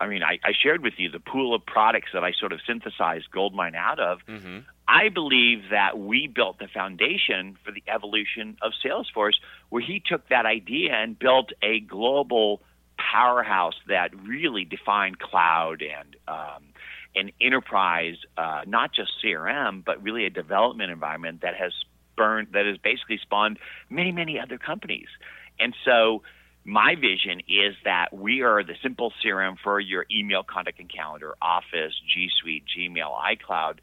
I 0.00 0.06
mean, 0.06 0.22
I, 0.22 0.38
I 0.44 0.52
shared 0.60 0.82
with 0.82 0.94
you 0.96 1.10
the 1.10 1.20
pool 1.20 1.54
of 1.54 1.66
products 1.66 2.10
that 2.14 2.22
I 2.24 2.32
sort 2.32 2.52
of 2.52 2.60
synthesized 2.66 3.30
Goldmine 3.32 3.74
out 3.74 3.98
of. 3.98 4.20
Mhm. 4.26 4.64
I 4.86 5.10
believe 5.10 5.64
that 5.70 5.98
we 5.98 6.28
built 6.28 6.58
the 6.60 6.68
foundation 6.68 7.58
for 7.62 7.72
the 7.72 7.82
evolution 7.88 8.56
of 8.62 8.72
Salesforce, 8.82 9.34
where 9.68 9.82
he 9.82 10.00
took 10.00 10.28
that 10.28 10.46
idea 10.46 10.94
and 10.94 11.18
built 11.18 11.52
a 11.62 11.80
global 11.80 12.62
powerhouse 12.96 13.74
that 13.88 14.10
really 14.26 14.64
defined 14.64 15.18
cloud 15.18 15.82
and 15.82 16.16
um, 16.26 16.64
an 17.14 17.32
enterprise, 17.40 18.16
uh, 18.36 18.62
not 18.66 18.92
just 18.92 19.12
CRM, 19.22 19.84
but 19.84 20.02
really 20.02 20.24
a 20.24 20.30
development 20.30 20.90
environment 20.90 21.42
that 21.42 21.54
has 21.54 21.72
burned, 22.18 22.48
that 22.52 22.66
has 22.66 22.76
basically 22.76 23.18
spawned 23.22 23.58
many, 23.88 24.12
many 24.12 24.38
other 24.38 24.58
companies. 24.58 25.08
And 25.58 25.74
so, 25.84 26.22
my 26.64 26.96
vision 26.96 27.40
is 27.48 27.74
that 27.84 28.08
we 28.12 28.42
are 28.42 28.62
the 28.62 28.74
simple 28.82 29.10
CRM 29.24 29.56
for 29.64 29.80
your 29.80 30.04
email, 30.14 30.42
contact, 30.42 30.78
and 30.80 30.92
calendar, 30.92 31.34
Office, 31.40 31.94
G 32.12 32.28
Suite, 32.38 32.64
Gmail, 32.76 33.10
iCloud. 33.32 33.78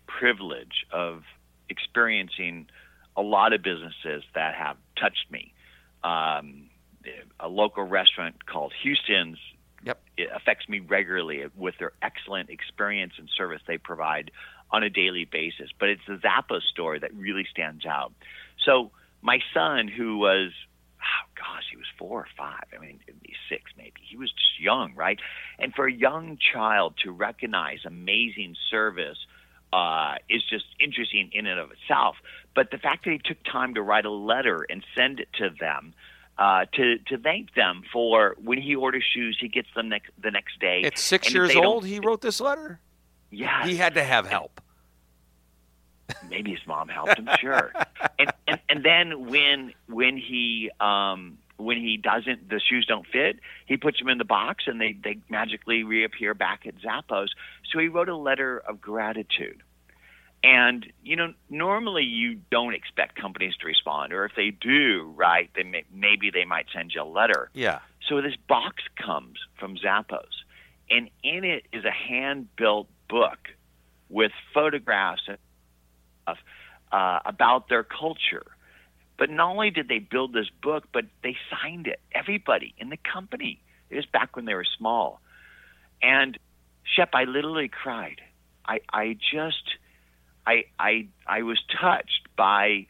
privilege 0.07 0.85
of 0.91 1.23
experiencing 1.69 2.67
a 3.15 3.21
lot 3.21 3.53
of 3.53 3.61
businesses 3.61 4.23
that 4.35 4.55
have 4.55 4.77
touched 4.97 5.31
me. 5.31 5.53
Um, 6.03 6.69
a 7.39 7.47
local 7.47 7.83
restaurant 7.83 8.45
called 8.45 8.73
Houston's 8.83 9.37
Yep. 9.85 10.01
it 10.17 10.29
affects 10.33 10.69
me 10.69 10.79
regularly 10.79 11.43
with 11.55 11.75
their 11.77 11.91
excellent 12.01 12.49
experience 12.49 13.13
and 13.17 13.29
service 13.35 13.61
they 13.67 13.77
provide 13.77 14.31
on 14.71 14.83
a 14.83 14.89
daily 14.89 15.25
basis. 15.25 15.71
But 15.77 15.89
it's 15.89 16.01
the 16.07 16.15
Zappos 16.15 16.63
story 16.63 16.99
that 16.99 17.13
really 17.13 17.45
stands 17.51 17.85
out. 17.85 18.13
So 18.65 18.91
my 19.21 19.39
son, 19.53 19.87
who 19.87 20.17
was, 20.17 20.51
oh 21.01 21.27
gosh, 21.35 21.63
he 21.69 21.77
was 21.77 21.85
four 21.97 22.21
or 22.21 22.27
five. 22.37 22.63
I 22.75 22.79
mean, 22.79 22.99
six 23.49 23.71
maybe. 23.77 24.01
He 24.01 24.17
was 24.17 24.31
just 24.31 24.59
young, 24.59 24.95
right? 24.95 25.19
And 25.59 25.73
for 25.73 25.85
a 25.85 25.91
young 25.91 26.37
child 26.53 26.95
to 27.03 27.11
recognize 27.11 27.79
amazing 27.85 28.55
service 28.69 29.17
uh, 29.73 30.15
is 30.29 30.43
just 30.49 30.65
interesting 30.79 31.29
in 31.33 31.45
and 31.45 31.59
of 31.59 31.71
itself. 31.71 32.15
But 32.55 32.71
the 32.71 32.77
fact 32.77 33.05
that 33.05 33.11
he 33.11 33.17
took 33.17 33.43
time 33.43 33.73
to 33.73 33.81
write 33.81 34.05
a 34.05 34.11
letter 34.11 34.65
and 34.69 34.83
send 34.95 35.19
it 35.19 35.29
to 35.39 35.49
them 35.49 35.93
uh, 36.37 36.65
to 36.73 36.97
to 37.07 37.17
thank 37.17 37.53
them 37.53 37.83
for 37.91 38.35
when 38.43 38.61
he 38.61 38.75
orders 38.75 39.03
shoes, 39.13 39.37
he 39.39 39.47
gets 39.47 39.67
them 39.75 39.89
next 39.89 40.11
the 40.21 40.31
next 40.31 40.59
day. 40.59 40.83
At 40.83 40.97
six 40.97 41.33
years 41.33 41.55
old, 41.55 41.85
he 41.85 41.99
wrote 41.99 42.21
this 42.21 42.41
letter. 42.41 42.79
Yeah, 43.29 43.65
he 43.65 43.75
had 43.75 43.95
to 43.95 44.03
have 44.03 44.27
help. 44.27 44.61
Maybe 46.29 46.51
his 46.51 46.59
mom 46.67 46.89
helped 46.89 47.17
him, 47.17 47.29
sure. 47.39 47.71
and, 48.19 48.31
and 48.47 48.59
and 48.69 48.83
then 48.83 49.27
when 49.29 49.73
when 49.87 50.17
he 50.17 50.69
um, 50.79 51.37
when 51.57 51.77
he 51.77 51.97
doesn't, 51.97 52.49
the 52.49 52.59
shoes 52.59 52.85
don't 52.87 53.07
fit. 53.07 53.39
He 53.65 53.77
puts 53.77 53.99
them 53.99 54.09
in 54.09 54.17
the 54.17 54.25
box, 54.25 54.65
and 54.67 54.81
they 54.81 54.95
they 55.03 55.17
magically 55.29 55.83
reappear 55.83 56.33
back 56.33 56.65
at 56.65 56.75
Zappos. 56.77 57.29
So 57.71 57.79
he 57.79 57.87
wrote 57.87 58.09
a 58.09 58.17
letter 58.17 58.59
of 58.59 58.81
gratitude. 58.81 59.61
And 60.43 60.91
you 61.01 61.15
know, 61.15 61.33
normally 61.49 62.03
you 62.03 62.39
don't 62.51 62.73
expect 62.73 63.15
companies 63.15 63.55
to 63.61 63.65
respond, 63.65 64.11
or 64.11 64.25
if 64.25 64.33
they 64.35 64.49
do, 64.49 65.13
right, 65.15 65.49
they 65.55 65.63
may, 65.63 65.85
maybe 65.93 66.31
they 66.31 66.43
might 66.43 66.65
send 66.73 66.91
you 66.93 67.01
a 67.01 67.05
letter. 67.05 67.49
Yeah. 67.53 67.79
So 68.09 68.21
this 68.21 68.35
box 68.49 68.83
comes 68.97 69.39
from 69.57 69.77
Zappos, 69.77 70.43
and 70.89 71.09
in 71.23 71.45
it 71.45 71.65
is 71.71 71.85
a 71.85 71.91
hand-built 71.91 72.89
book 73.07 73.39
with 74.09 74.33
photographs 74.53 75.21
of, 76.27 76.37
uh, 76.91 77.19
about 77.25 77.69
their 77.69 77.83
culture. 77.83 78.45
But 79.17 79.29
not 79.29 79.51
only 79.51 79.69
did 79.69 79.87
they 79.87 79.99
build 79.99 80.33
this 80.33 80.49
book, 80.61 80.83
but 80.91 81.05
they 81.23 81.37
signed 81.49 81.87
it. 81.87 82.01
Everybody 82.11 82.73
in 82.77 82.89
the 82.89 82.97
company. 82.97 83.61
It 83.89 83.95
was 83.95 84.05
back 84.07 84.35
when 84.35 84.43
they 84.43 84.55
were 84.55 84.65
small, 84.77 85.21
and 86.01 86.37
Shep, 86.83 87.11
I 87.13 87.23
literally 87.23 87.69
cried. 87.69 88.19
I 88.65 88.81
I 88.91 89.13
just 89.13 89.77
I 90.45 90.65
I 90.79 91.07
I 91.27 91.43
was 91.43 91.59
touched 91.81 92.27
by 92.35 92.87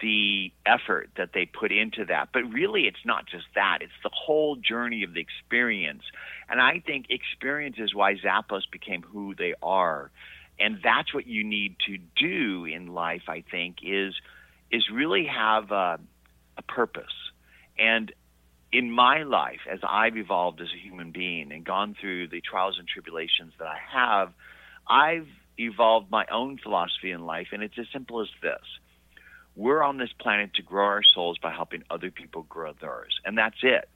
the 0.00 0.52
effort 0.66 1.10
that 1.16 1.30
they 1.32 1.46
put 1.46 1.70
into 1.70 2.04
that. 2.06 2.30
But 2.32 2.44
really, 2.52 2.82
it's 2.82 3.04
not 3.04 3.26
just 3.26 3.46
that; 3.54 3.78
it's 3.82 3.92
the 4.02 4.10
whole 4.12 4.56
journey 4.56 5.02
of 5.02 5.14
the 5.14 5.20
experience. 5.20 6.02
And 6.48 6.60
I 6.60 6.82
think 6.84 7.06
experience 7.10 7.76
is 7.78 7.94
why 7.94 8.14
Zappos 8.16 8.62
became 8.70 9.02
who 9.02 9.34
they 9.34 9.54
are, 9.62 10.10
and 10.58 10.78
that's 10.82 11.14
what 11.14 11.26
you 11.26 11.44
need 11.44 11.76
to 11.86 11.98
do 12.16 12.64
in 12.64 12.88
life. 12.88 13.22
I 13.28 13.44
think 13.50 13.78
is 13.82 14.14
is 14.70 14.88
really 14.90 15.26
have 15.26 15.70
a, 15.70 16.00
a 16.56 16.62
purpose. 16.62 17.04
And 17.78 18.12
in 18.72 18.90
my 18.90 19.22
life, 19.22 19.60
as 19.70 19.80
I've 19.86 20.16
evolved 20.16 20.60
as 20.60 20.68
a 20.74 20.78
human 20.78 21.10
being 21.10 21.52
and 21.52 21.64
gone 21.64 21.94
through 22.00 22.28
the 22.28 22.40
trials 22.40 22.76
and 22.78 22.88
tribulations 22.88 23.52
that 23.58 23.68
I 23.68 23.78
have, 23.92 24.32
I've 24.88 25.28
evolved 25.58 26.10
my 26.10 26.26
own 26.30 26.58
philosophy 26.58 27.10
in 27.10 27.24
life, 27.24 27.48
and 27.52 27.62
it's 27.62 27.78
as 27.78 27.86
simple 27.92 28.20
as 28.20 28.28
this. 28.40 28.62
We're 29.54 29.82
on 29.82 29.98
this 29.98 30.10
planet 30.18 30.54
to 30.54 30.62
grow 30.62 30.86
our 30.86 31.02
souls 31.02 31.38
by 31.38 31.52
helping 31.52 31.82
other 31.90 32.10
people 32.10 32.42
grow 32.42 32.72
theirs, 32.80 33.20
and 33.24 33.36
that's 33.36 33.58
it. 33.62 33.88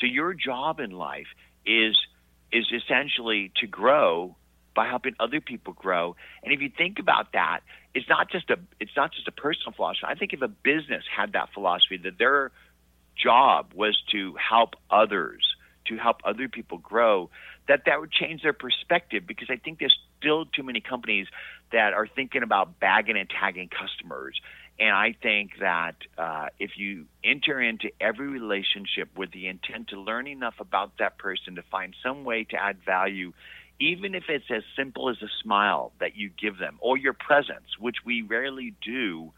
So 0.00 0.06
your 0.06 0.34
job 0.34 0.80
in 0.80 0.90
life 0.90 1.28
is 1.66 1.96
is 2.50 2.66
essentially 2.72 3.50
to 3.60 3.66
grow 3.66 4.36
by 4.74 4.86
helping 4.86 5.14
other 5.20 5.40
people 5.40 5.72
grow. 5.72 6.16
And 6.42 6.52
if 6.52 6.60
you 6.60 6.70
think 6.76 6.98
about 6.98 7.32
that, 7.32 7.60
it's 7.94 8.08
not 8.08 8.30
just 8.30 8.50
a 8.50 8.58
it's 8.80 8.96
not 8.96 9.12
just 9.12 9.28
a 9.28 9.32
personal 9.32 9.72
philosophy. 9.72 10.06
I 10.08 10.14
think 10.14 10.32
if 10.32 10.42
a 10.42 10.48
business 10.48 11.04
had 11.14 11.32
that 11.32 11.52
philosophy 11.52 11.98
that 11.98 12.18
their 12.18 12.50
job 13.16 13.72
was 13.74 14.00
to 14.12 14.34
help 14.36 14.74
others, 14.90 15.46
to 15.86 15.96
help 15.96 16.18
other 16.24 16.48
people 16.48 16.78
grow, 16.78 17.30
that 17.68 17.82
that 17.86 18.00
would 18.00 18.12
change 18.12 18.42
their 18.42 18.52
perspective 18.54 19.26
because 19.26 19.48
I 19.50 19.56
think 19.56 19.78
there's 19.78 19.98
still 20.22 20.46
too 20.46 20.62
many 20.62 20.80
companies 20.80 21.26
that 21.72 21.92
are 21.92 22.06
thinking 22.06 22.42
about 22.42 22.78
bagging 22.78 23.16
and 23.16 23.28
tagging 23.28 23.68
customers. 23.68 24.40
And 24.78 24.90
I 24.90 25.14
think 25.20 25.52
that 25.60 25.96
uh, 26.16 26.46
if 26.58 26.72
you 26.76 27.06
enter 27.22 27.60
into 27.60 27.90
every 28.00 28.28
relationship 28.28 29.08
with 29.16 29.30
the 29.32 29.48
intent 29.48 29.88
to 29.88 30.00
learn 30.00 30.26
enough 30.26 30.54
about 30.60 30.92
that 30.98 31.18
person 31.18 31.56
to 31.56 31.62
find 31.70 31.94
some 32.02 32.24
way 32.24 32.44
to 32.44 32.56
add 32.56 32.78
value, 32.84 33.32
even 33.78 34.14
if 34.14 34.24
it's 34.28 34.50
as 34.50 34.62
simple 34.76 35.10
as 35.10 35.16
a 35.22 35.28
smile 35.42 35.92
that 36.00 36.16
you 36.16 36.30
give 36.40 36.58
them 36.58 36.78
or 36.80 36.96
your 36.96 37.12
presence, 37.12 37.78
which 37.78 37.96
we 38.04 38.22
rarely 38.22 38.74
do, 38.84 39.32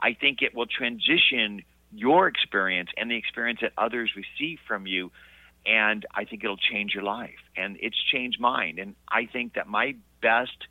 I 0.00 0.14
think 0.14 0.42
it 0.42 0.54
will 0.54 0.66
transition 0.66 1.62
your 1.92 2.26
experience 2.26 2.90
and 2.96 3.10
the 3.10 3.16
experience 3.16 3.60
that 3.62 3.72
others 3.78 4.12
receive 4.16 4.58
from 4.66 4.86
you 4.86 5.12
and 5.66 6.04
I 6.14 6.24
think 6.24 6.44
it'll 6.44 6.56
change 6.56 6.92
your 6.94 7.04
life. 7.04 7.38
And 7.56 7.76
it's 7.80 7.96
changed 8.12 8.40
mine. 8.40 8.78
And 8.78 8.94
I 9.08 9.26
think 9.26 9.54
that 9.54 9.66
my 9.66 9.94
best 10.20 10.66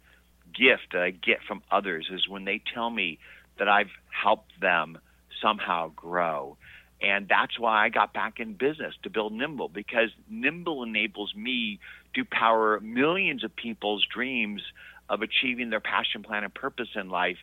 gift 0.53 0.93
that 0.93 1.01
I 1.01 1.09
get 1.11 1.39
from 1.47 1.63
others 1.71 2.09
is 2.11 2.27
when 2.27 2.45
they 2.45 2.61
tell 2.73 2.89
me 2.89 3.19
that 3.57 3.67
I've 3.67 3.91
helped 4.09 4.59
them 4.59 4.99
somehow 5.41 5.91
grow. 5.95 6.57
And 7.01 7.27
that's 7.27 7.59
why 7.59 7.83
I 7.83 7.89
got 7.89 8.13
back 8.13 8.39
in 8.39 8.53
business 8.53 8.93
to 9.03 9.09
build 9.09 9.33
Nimble 9.33 9.67
because 9.67 10.09
Nimble 10.29 10.83
enables 10.83 11.35
me 11.35 11.79
to 12.15 12.23
power 12.23 12.79
millions 12.79 13.43
of 13.43 13.55
people's 13.55 14.05
dreams 14.05 14.61
of 15.09 15.21
achieving 15.21 15.69
their 15.69 15.81
passion, 15.81 16.23
plan, 16.23 16.43
and 16.43 16.53
purpose 16.53 16.89
in 16.95 17.09
life. 17.09 17.37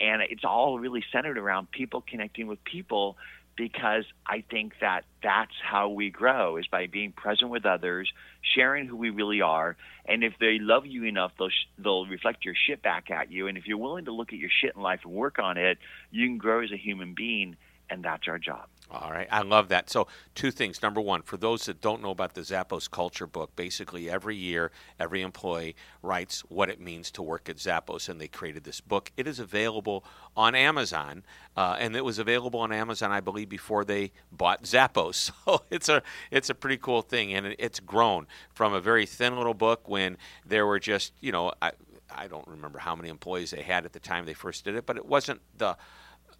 And 0.00 0.22
it's 0.22 0.44
all 0.44 0.78
really 0.78 1.04
centered 1.12 1.36
around 1.36 1.70
people 1.70 2.02
connecting 2.08 2.46
with 2.46 2.64
people 2.64 3.18
because 3.56 4.04
I 4.26 4.44
think 4.50 4.74
that 4.80 5.04
that's 5.22 5.54
how 5.62 5.90
we 5.90 6.10
grow 6.10 6.56
is 6.56 6.66
by 6.66 6.86
being 6.86 7.12
present 7.12 7.50
with 7.50 7.66
others, 7.66 8.12
sharing 8.54 8.86
who 8.86 8.96
we 8.96 9.10
really 9.10 9.40
are, 9.40 9.76
and 10.06 10.24
if 10.24 10.34
they 10.40 10.58
love 10.58 10.86
you 10.86 11.04
enough, 11.04 11.32
they'll 11.38 11.48
sh- 11.48 11.68
they'll 11.78 12.06
reflect 12.06 12.44
your 12.44 12.54
shit 12.54 12.82
back 12.82 13.10
at 13.10 13.30
you. 13.30 13.46
And 13.46 13.56
if 13.56 13.66
you're 13.66 13.78
willing 13.78 14.06
to 14.06 14.12
look 14.12 14.32
at 14.32 14.38
your 14.38 14.50
shit 14.50 14.74
in 14.74 14.82
life 14.82 15.00
and 15.04 15.12
work 15.12 15.38
on 15.38 15.58
it, 15.58 15.78
you 16.10 16.26
can 16.26 16.38
grow 16.38 16.62
as 16.62 16.72
a 16.72 16.76
human 16.76 17.14
being, 17.14 17.56
and 17.88 18.02
that's 18.02 18.26
our 18.28 18.38
job. 18.38 18.66
All 18.92 19.10
right, 19.10 19.28
I 19.30 19.40
love 19.40 19.68
that. 19.68 19.88
So, 19.88 20.06
two 20.34 20.50
things. 20.50 20.82
Number 20.82 21.00
one, 21.00 21.22
for 21.22 21.38
those 21.38 21.64
that 21.64 21.80
don't 21.80 22.02
know 22.02 22.10
about 22.10 22.34
the 22.34 22.42
Zappos 22.42 22.90
Culture 22.90 23.26
Book, 23.26 23.56
basically 23.56 24.10
every 24.10 24.36
year, 24.36 24.70
every 25.00 25.22
employee 25.22 25.74
writes 26.02 26.40
what 26.50 26.68
it 26.68 26.78
means 26.78 27.10
to 27.12 27.22
work 27.22 27.48
at 27.48 27.56
Zappos, 27.56 28.10
and 28.10 28.20
they 28.20 28.28
created 28.28 28.64
this 28.64 28.82
book. 28.82 29.10
It 29.16 29.26
is 29.26 29.38
available 29.38 30.04
on 30.36 30.54
Amazon, 30.54 31.22
uh, 31.56 31.76
and 31.80 31.96
it 31.96 32.04
was 32.04 32.18
available 32.18 32.60
on 32.60 32.70
Amazon, 32.70 33.12
I 33.12 33.20
believe, 33.20 33.48
before 33.48 33.82
they 33.82 34.12
bought 34.30 34.64
Zappos. 34.64 35.30
So 35.44 35.62
it's 35.70 35.88
a 35.88 36.02
it's 36.30 36.50
a 36.50 36.54
pretty 36.54 36.76
cool 36.76 37.02
thing, 37.02 37.32
and 37.32 37.56
it's 37.58 37.80
grown 37.80 38.26
from 38.52 38.74
a 38.74 38.80
very 38.80 39.06
thin 39.06 39.36
little 39.36 39.54
book 39.54 39.88
when 39.88 40.18
there 40.46 40.66
were 40.66 40.78
just 40.78 41.12
you 41.20 41.32
know 41.32 41.52
I 41.60 41.72
I 42.10 42.28
don't 42.28 42.46
remember 42.46 42.78
how 42.78 42.94
many 42.94 43.08
employees 43.08 43.50
they 43.50 43.62
had 43.62 43.84
at 43.84 43.92
the 43.92 44.00
time 44.00 44.26
they 44.26 44.34
first 44.34 44.64
did 44.64 44.74
it, 44.74 44.86
but 44.86 44.96
it 44.96 45.06
wasn't 45.06 45.40
the 45.56 45.76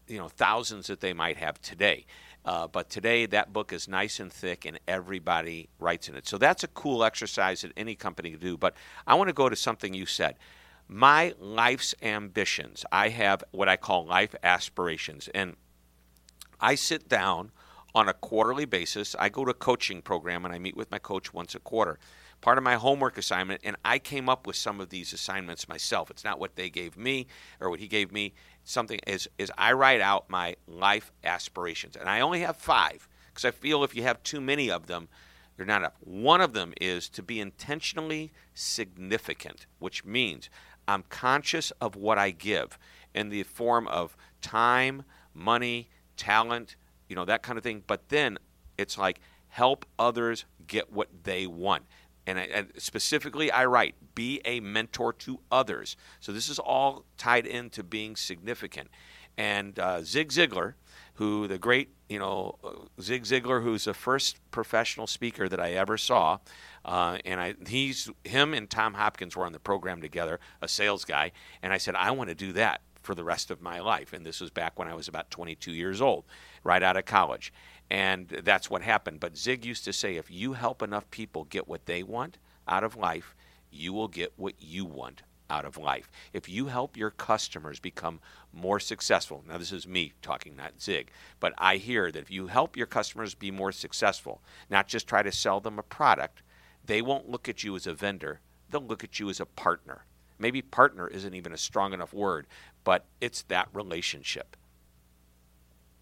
you 0.06 0.18
know 0.18 0.28
thousands 0.28 0.86
that 0.88 1.00
they 1.00 1.12
might 1.12 1.36
have 1.36 1.60
today. 1.60 2.04
Uh, 2.44 2.66
but 2.66 2.90
today, 2.90 3.26
that 3.26 3.52
book 3.52 3.72
is 3.72 3.86
nice 3.86 4.18
and 4.18 4.32
thick, 4.32 4.64
and 4.64 4.78
everybody 4.88 5.68
writes 5.78 6.08
in 6.08 6.16
it. 6.16 6.26
So 6.26 6.38
that's 6.38 6.64
a 6.64 6.68
cool 6.68 7.04
exercise 7.04 7.60
that 7.62 7.72
any 7.76 7.94
company 7.94 8.30
can 8.30 8.40
do. 8.40 8.56
But 8.56 8.74
I 9.06 9.14
want 9.14 9.28
to 9.28 9.34
go 9.34 9.48
to 9.48 9.56
something 9.56 9.94
you 9.94 10.06
said. 10.06 10.36
My 10.88 11.34
life's 11.38 11.94
ambitions. 12.02 12.84
I 12.90 13.10
have 13.10 13.44
what 13.52 13.68
I 13.68 13.76
call 13.76 14.04
life 14.04 14.34
aspirations. 14.42 15.28
And 15.34 15.56
I 16.60 16.74
sit 16.74 17.08
down 17.08 17.52
on 17.94 18.08
a 18.08 18.12
quarterly 18.12 18.64
basis. 18.64 19.14
I 19.18 19.28
go 19.28 19.44
to 19.44 19.50
a 19.52 19.54
coaching 19.54 20.02
program 20.02 20.44
and 20.44 20.52
I 20.52 20.58
meet 20.58 20.76
with 20.76 20.90
my 20.90 20.98
coach 20.98 21.32
once 21.32 21.54
a 21.54 21.60
quarter. 21.60 21.98
Part 22.42 22.58
of 22.58 22.64
my 22.64 22.74
homework 22.74 23.18
assignment, 23.18 23.60
and 23.62 23.76
I 23.84 24.00
came 24.00 24.28
up 24.28 24.48
with 24.48 24.56
some 24.56 24.80
of 24.80 24.90
these 24.90 25.12
assignments 25.12 25.68
myself. 25.68 26.10
It's 26.10 26.24
not 26.24 26.40
what 26.40 26.56
they 26.56 26.68
gave 26.68 26.96
me 26.96 27.28
or 27.60 27.70
what 27.70 27.78
he 27.78 27.86
gave 27.86 28.10
me 28.10 28.34
something 28.64 28.98
is 29.06 29.28
is 29.38 29.52
I 29.56 29.72
write 29.72 30.00
out 30.00 30.28
my 30.28 30.56
life 30.66 31.12
aspirations, 31.22 31.94
and 31.94 32.08
I 32.08 32.20
only 32.20 32.40
have 32.40 32.56
five 32.56 33.08
because 33.28 33.44
I 33.44 33.52
feel 33.52 33.84
if 33.84 33.94
you 33.94 34.02
have 34.02 34.20
too 34.24 34.40
many 34.40 34.72
of 34.72 34.88
them, 34.88 35.06
they're 35.56 35.64
not 35.64 35.82
enough. 35.82 35.92
One 36.00 36.40
of 36.40 36.52
them 36.52 36.74
is 36.80 37.08
to 37.10 37.22
be 37.22 37.38
intentionally 37.38 38.32
significant, 38.54 39.66
which 39.78 40.04
means 40.04 40.50
I'm 40.88 41.04
conscious 41.08 41.70
of 41.80 41.94
what 41.94 42.18
I 42.18 42.32
give 42.32 42.76
in 43.14 43.28
the 43.28 43.44
form 43.44 43.86
of 43.86 44.16
time, 44.40 45.04
money, 45.32 45.90
talent, 46.16 46.74
you 47.08 47.14
know 47.14 47.24
that 47.24 47.44
kind 47.44 47.56
of 47.56 47.62
thing. 47.62 47.84
But 47.86 48.08
then 48.08 48.36
it's 48.76 48.98
like 48.98 49.20
help 49.46 49.86
others 49.96 50.44
get 50.66 50.92
what 50.92 51.08
they 51.22 51.46
want 51.46 51.84
and, 52.26 52.38
I, 52.38 52.42
and, 52.42 52.72
specifically 52.78 53.50
I 53.50 53.64
write, 53.66 53.94
be 54.14 54.40
a 54.44 54.60
mentor 54.60 55.12
to 55.14 55.40
others. 55.50 55.96
So 56.20 56.32
this 56.32 56.48
is 56.48 56.58
all 56.58 57.04
tied 57.16 57.46
into 57.46 57.82
being 57.82 58.16
significant. 58.16 58.88
And 59.36 59.78
uh, 59.78 60.02
Zig 60.02 60.28
Ziglar, 60.28 60.74
who 61.14 61.46
the 61.46 61.58
great, 61.58 61.90
you 62.08 62.18
know, 62.18 62.58
uh, 62.62 62.70
Zig 63.00 63.24
Ziglar, 63.24 63.62
who's 63.62 63.84
the 63.84 63.94
first 63.94 64.38
professional 64.50 65.06
speaker 65.06 65.48
that 65.48 65.60
I 65.60 65.72
ever 65.72 65.96
saw, 65.96 66.38
uh, 66.84 67.18
and 67.24 67.40
I, 67.40 67.54
he's 67.66 68.10
him 68.24 68.54
and 68.54 68.68
Tom 68.68 68.94
Hopkins 68.94 69.36
were 69.36 69.46
on 69.46 69.52
the 69.52 69.58
program 69.58 70.00
together, 70.00 70.40
a 70.60 70.68
sales 70.68 71.04
guy, 71.04 71.32
and 71.62 71.72
I 71.72 71.78
said 71.78 71.94
I 71.94 72.10
want 72.10 72.28
to 72.28 72.34
do 72.34 72.52
that 72.52 72.82
for 73.02 73.14
the 73.14 73.24
rest 73.24 73.50
of 73.50 73.60
my 73.60 73.80
life. 73.80 74.12
And 74.12 74.24
this 74.24 74.40
was 74.40 74.50
back 74.50 74.78
when 74.78 74.88
I 74.88 74.94
was 74.94 75.08
about 75.08 75.30
22 75.30 75.72
years 75.72 76.00
old, 76.00 76.24
right 76.62 76.82
out 76.82 76.96
of 76.96 77.04
college. 77.04 77.52
And 77.92 78.26
that's 78.28 78.70
what 78.70 78.80
happened. 78.80 79.20
But 79.20 79.36
Zig 79.36 79.66
used 79.66 79.84
to 79.84 79.92
say 79.92 80.16
if 80.16 80.30
you 80.30 80.54
help 80.54 80.80
enough 80.80 81.10
people 81.10 81.44
get 81.44 81.68
what 81.68 81.84
they 81.84 82.02
want 82.02 82.38
out 82.66 82.84
of 82.84 82.96
life, 82.96 83.34
you 83.70 83.92
will 83.92 84.08
get 84.08 84.32
what 84.36 84.54
you 84.58 84.86
want 84.86 85.20
out 85.50 85.66
of 85.66 85.76
life. 85.76 86.10
If 86.32 86.48
you 86.48 86.68
help 86.68 86.96
your 86.96 87.10
customers 87.10 87.78
become 87.78 88.20
more 88.50 88.80
successful, 88.80 89.44
now 89.46 89.58
this 89.58 89.72
is 89.72 89.86
me 89.86 90.14
talking, 90.22 90.56
not 90.56 90.80
Zig, 90.80 91.10
but 91.38 91.52
I 91.58 91.76
hear 91.76 92.10
that 92.10 92.18
if 92.18 92.30
you 92.30 92.46
help 92.46 92.78
your 92.78 92.86
customers 92.86 93.34
be 93.34 93.50
more 93.50 93.72
successful, 93.72 94.40
not 94.70 94.88
just 94.88 95.06
try 95.06 95.22
to 95.22 95.30
sell 95.30 95.60
them 95.60 95.78
a 95.78 95.82
product, 95.82 96.42
they 96.86 97.02
won't 97.02 97.28
look 97.28 97.46
at 97.46 97.62
you 97.62 97.76
as 97.76 97.86
a 97.86 97.92
vendor, 97.92 98.40
they'll 98.70 98.80
look 98.80 99.04
at 99.04 99.20
you 99.20 99.28
as 99.28 99.38
a 99.38 99.44
partner. 99.44 100.06
Maybe 100.38 100.62
partner 100.62 101.08
isn't 101.08 101.34
even 101.34 101.52
a 101.52 101.58
strong 101.58 101.92
enough 101.92 102.14
word, 102.14 102.46
but 102.84 103.04
it's 103.20 103.42
that 103.42 103.68
relationship. 103.74 104.56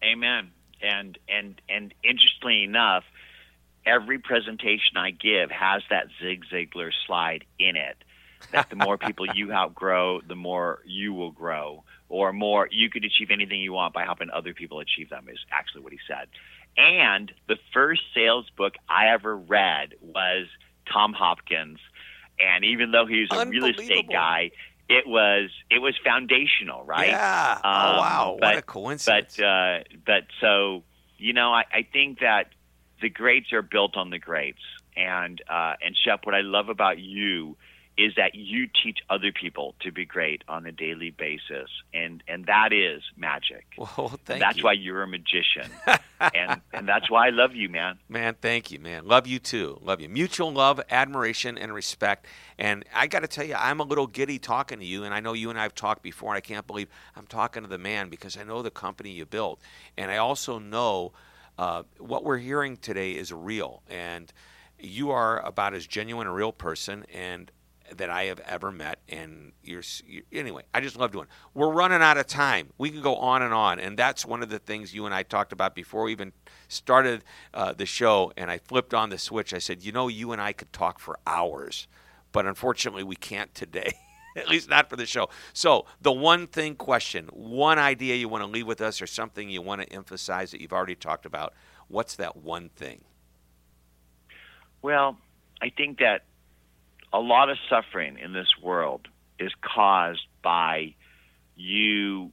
Amen. 0.01 0.51
And 0.81 1.17
and 1.29 1.61
and 1.69 1.93
interestingly 2.03 2.63
enough, 2.63 3.03
every 3.85 4.19
presentation 4.19 4.97
I 4.97 5.11
give 5.11 5.51
has 5.51 5.83
that 5.89 6.07
Zig 6.21 6.43
Ziglar 6.51 6.91
slide 7.05 7.43
in 7.59 7.75
it. 7.75 7.97
That 8.51 8.69
the 8.71 8.75
more 8.75 8.97
people 8.97 9.27
you 9.33 9.51
outgrow, 9.53 10.21
the 10.21 10.35
more 10.35 10.79
you 10.85 11.13
will 11.13 11.31
grow, 11.31 11.83
or 12.09 12.33
more 12.33 12.67
you 12.71 12.89
could 12.89 13.05
achieve 13.05 13.29
anything 13.31 13.61
you 13.61 13.73
want 13.73 13.93
by 13.93 14.03
helping 14.03 14.31
other 14.31 14.53
people 14.53 14.79
achieve 14.79 15.09
them. 15.09 15.27
Is 15.31 15.39
actually 15.51 15.81
what 15.81 15.93
he 15.93 15.99
said. 16.07 16.27
And 16.77 17.31
the 17.47 17.57
first 17.73 18.01
sales 18.15 18.49
book 18.57 18.73
I 18.89 19.09
ever 19.09 19.35
read 19.35 19.93
was 20.01 20.47
Tom 20.91 21.13
Hopkins, 21.13 21.79
and 22.39 22.65
even 22.65 22.91
though 22.91 23.05
he's 23.05 23.27
a 23.31 23.45
real 23.45 23.65
estate 23.65 24.09
guy, 24.09 24.51
it 24.91 25.07
was 25.07 25.49
it 25.69 25.79
was 25.79 25.95
foundational, 26.03 26.83
right? 26.83 27.09
Yeah. 27.09 27.59
Oh, 27.63 27.69
um, 27.69 27.75
oh 27.75 27.99
wow, 27.99 28.37
but, 28.39 28.47
what 28.47 28.57
a 28.57 28.61
coincidence. 28.61 29.37
But 29.37 29.43
uh, 29.43 29.79
but 30.05 30.23
so 30.41 30.83
you 31.17 31.33
know, 31.33 31.53
I, 31.53 31.63
I 31.71 31.87
think 31.91 32.19
that 32.19 32.49
the 33.01 33.09
greats 33.09 33.53
are 33.53 33.61
built 33.61 33.95
on 33.95 34.09
the 34.09 34.19
greats, 34.19 34.61
and 34.97 35.41
uh, 35.49 35.75
and 35.83 35.95
Shep, 35.95 36.25
what 36.25 36.35
I 36.35 36.41
love 36.41 36.69
about 36.69 36.99
you 36.99 37.55
is 38.01 38.13
that 38.15 38.33
you 38.33 38.67
teach 38.83 38.99
other 39.09 39.31
people 39.31 39.75
to 39.81 39.91
be 39.91 40.05
great 40.05 40.43
on 40.47 40.65
a 40.65 40.71
daily 40.71 41.11
basis, 41.11 41.69
and 41.93 42.23
and 42.27 42.45
that 42.47 42.73
is 42.73 43.03
magic. 43.15 43.65
Well, 43.77 44.19
thank 44.25 44.39
that's 44.39 44.57
you. 44.57 44.63
why 44.63 44.73
you're 44.73 45.03
a 45.03 45.07
magician, 45.07 45.69
and 46.19 46.61
and 46.73 46.87
that's 46.87 47.09
why 47.09 47.27
I 47.27 47.29
love 47.29 47.55
you, 47.55 47.69
man. 47.69 47.99
Man, 48.09 48.35
thank 48.41 48.71
you, 48.71 48.79
man. 48.79 49.05
Love 49.05 49.27
you 49.27 49.37
too. 49.37 49.79
Love 49.81 50.01
you. 50.01 50.09
Mutual 50.09 50.51
love, 50.51 50.81
admiration, 50.89 51.57
and 51.57 51.73
respect. 51.73 52.25
And 52.57 52.85
I 52.93 53.07
got 53.07 53.19
to 53.19 53.27
tell 53.27 53.45
you, 53.45 53.55
I'm 53.55 53.79
a 53.79 53.83
little 53.83 54.07
giddy 54.07 54.39
talking 54.39 54.79
to 54.79 54.85
you, 54.85 55.03
and 55.03 55.13
I 55.13 55.19
know 55.19 55.33
you 55.33 55.49
and 55.49 55.59
I 55.59 55.63
have 55.63 55.75
talked 55.75 56.01
before, 56.01 56.31
and 56.31 56.37
I 56.37 56.41
can't 56.41 56.65
believe 56.65 56.87
I'm 57.15 57.27
talking 57.27 57.63
to 57.63 57.69
the 57.69 57.77
man 57.77 58.09
because 58.09 58.37
I 58.37 58.43
know 58.43 58.61
the 58.61 58.71
company 58.71 59.11
you 59.11 59.25
built, 59.25 59.59
and 59.97 60.09
I 60.09 60.17
also 60.17 60.57
know 60.57 61.11
uh, 61.59 61.83
what 61.99 62.23
we're 62.23 62.37
hearing 62.37 62.77
today 62.77 63.11
is 63.11 63.31
real, 63.31 63.83
and 63.89 64.31
you 64.79 65.11
are 65.11 65.39
about 65.45 65.73
as 65.73 65.85
genuine 65.85 66.27
a 66.27 66.33
real 66.33 66.51
person, 66.51 67.05
and 67.13 67.51
that 67.97 68.09
I 68.09 68.25
have 68.25 68.39
ever 68.41 68.71
met. 68.71 68.99
And 69.09 69.51
you're, 69.63 69.83
you, 70.05 70.23
anyway, 70.31 70.63
I 70.73 70.81
just 70.81 70.97
love 70.97 71.11
doing. 71.11 71.27
We're 71.53 71.71
running 71.71 72.01
out 72.01 72.17
of 72.17 72.27
time. 72.27 72.69
We 72.77 72.89
can 72.89 73.01
go 73.01 73.15
on 73.15 73.41
and 73.41 73.53
on, 73.53 73.79
and 73.79 73.97
that's 73.97 74.25
one 74.25 74.43
of 74.43 74.49
the 74.49 74.59
things 74.59 74.93
you 74.93 75.05
and 75.05 75.13
I 75.13 75.23
talked 75.23 75.53
about 75.53 75.75
before 75.75 76.03
we 76.03 76.11
even 76.11 76.33
started 76.67 77.23
uh, 77.53 77.73
the 77.73 77.85
show. 77.85 78.31
And 78.37 78.49
I 78.49 78.57
flipped 78.57 78.93
on 78.93 79.09
the 79.09 79.17
switch. 79.17 79.53
I 79.53 79.59
said, 79.59 79.83
you 79.83 79.91
know, 79.91 80.07
you 80.07 80.31
and 80.31 80.41
I 80.41 80.53
could 80.53 80.71
talk 80.73 80.99
for 80.99 81.19
hours, 81.27 81.87
but 82.31 82.45
unfortunately, 82.45 83.03
we 83.03 83.15
can't 83.15 83.53
today. 83.53 83.93
At 84.37 84.47
least 84.47 84.69
not 84.69 84.89
for 84.89 84.95
the 84.95 85.05
show. 85.05 85.29
So, 85.51 85.85
the 86.01 86.11
one 86.13 86.47
thing 86.47 86.75
question, 86.75 87.27
one 87.33 87.77
idea 87.77 88.15
you 88.15 88.29
want 88.29 88.45
to 88.45 88.49
leave 88.49 88.65
with 88.65 88.79
us, 88.79 89.01
or 89.01 89.07
something 89.07 89.49
you 89.49 89.61
want 89.61 89.81
to 89.81 89.91
emphasize 89.91 90.51
that 90.51 90.61
you've 90.61 90.71
already 90.71 90.95
talked 90.95 91.25
about, 91.25 91.53
what's 91.89 92.15
that 92.15 92.37
one 92.37 92.69
thing? 92.69 93.03
Well, 94.81 95.17
I 95.61 95.69
think 95.69 95.99
that 95.99 96.23
a 97.13 97.19
lot 97.19 97.49
of 97.49 97.57
suffering 97.69 98.17
in 98.17 98.33
this 98.33 98.47
world 98.61 99.07
is 99.39 99.51
caused 99.61 100.25
by 100.43 100.95
you 101.55 102.31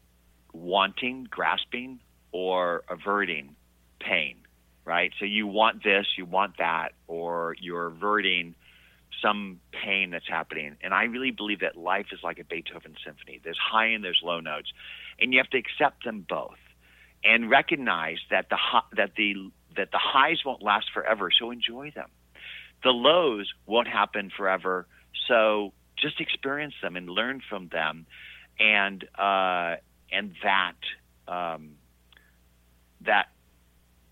wanting, 0.52 1.26
grasping, 1.30 2.00
or 2.32 2.84
averting 2.88 3.56
pain, 4.00 4.36
right? 4.84 5.12
So 5.18 5.24
you 5.24 5.46
want 5.46 5.82
this, 5.82 6.06
you 6.16 6.24
want 6.24 6.58
that, 6.58 6.90
or 7.06 7.56
you're 7.60 7.86
averting 7.86 8.54
some 9.22 9.60
pain 9.72 10.10
that's 10.10 10.28
happening. 10.28 10.76
And 10.82 10.94
I 10.94 11.04
really 11.04 11.32
believe 11.32 11.60
that 11.60 11.76
life 11.76 12.06
is 12.12 12.20
like 12.22 12.38
a 12.38 12.44
Beethoven 12.44 12.94
symphony. 13.04 13.40
There's 13.42 13.58
high 13.58 13.86
and 13.86 14.04
there's 14.04 14.20
low 14.22 14.40
notes, 14.40 14.70
and 15.20 15.32
you 15.32 15.38
have 15.40 15.50
to 15.50 15.58
accept 15.58 16.04
them 16.04 16.24
both 16.28 16.58
and 17.24 17.50
recognize 17.50 18.18
that 18.30 18.48
the 18.48 18.58
that 18.96 19.14
the 19.16 19.50
that 19.76 19.90
the 19.90 19.98
highs 19.98 20.44
won't 20.44 20.62
last 20.62 20.86
forever. 20.92 21.30
So 21.36 21.50
enjoy 21.50 21.90
them 21.90 22.08
the 22.82 22.90
lows 22.90 23.52
won't 23.66 23.88
happen 23.88 24.30
forever. 24.36 24.86
So 25.26 25.72
just 26.00 26.20
experience 26.20 26.74
them 26.82 26.96
and 26.96 27.08
learn 27.08 27.42
from 27.48 27.68
them, 27.68 28.06
and 28.58 29.02
uh, 29.18 29.76
and 30.12 30.34
that 30.42 30.76
um, 31.26 31.70
that 33.02 33.26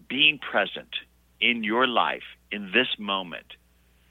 being 0.09 0.38
present 0.38 0.88
in 1.40 1.64
your 1.64 1.87
life 1.87 2.22
in 2.50 2.70
this 2.72 2.88
moment, 2.98 3.46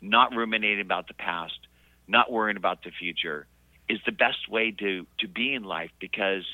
not 0.01 0.33
ruminating 0.35 0.81
about 0.81 1.07
the 1.07 1.13
past, 1.13 1.59
not 2.07 2.31
worrying 2.31 2.57
about 2.57 2.83
the 2.83 2.91
future, 2.91 3.47
is 3.89 3.99
the 4.05 4.11
best 4.11 4.49
way 4.49 4.71
to 4.71 5.05
to 5.19 5.27
be 5.27 5.53
in 5.53 5.63
life 5.63 5.91
because 5.99 6.45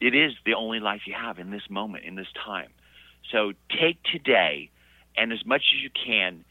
it 0.00 0.14
is 0.14 0.32
the 0.44 0.54
only 0.54 0.80
life 0.80 1.02
you 1.06 1.14
have 1.14 1.38
in 1.38 1.50
this 1.50 1.68
moment 1.68 2.04
in 2.04 2.14
this 2.14 2.28
time. 2.44 2.70
So 3.32 3.52
take 3.68 4.02
today, 4.04 4.70
and 5.16 5.32
as 5.32 5.44
much 5.44 5.62
as 5.74 5.82
you 5.82 5.90
can 5.90 6.44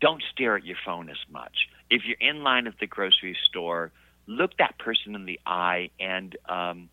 don't 0.00 0.22
stare 0.32 0.56
at 0.56 0.64
your 0.64 0.76
phone 0.84 1.10
as 1.10 1.18
much. 1.30 1.68
If 1.90 2.02
you're 2.04 2.16
in 2.20 2.42
line 2.42 2.66
at 2.66 2.78
the 2.80 2.86
grocery 2.86 3.36
store, 3.48 3.92
look 4.26 4.56
that 4.58 4.78
person 4.78 5.14
in 5.14 5.26
the 5.26 5.40
eye 5.46 5.90
and 5.98 6.36
um, 6.48 6.88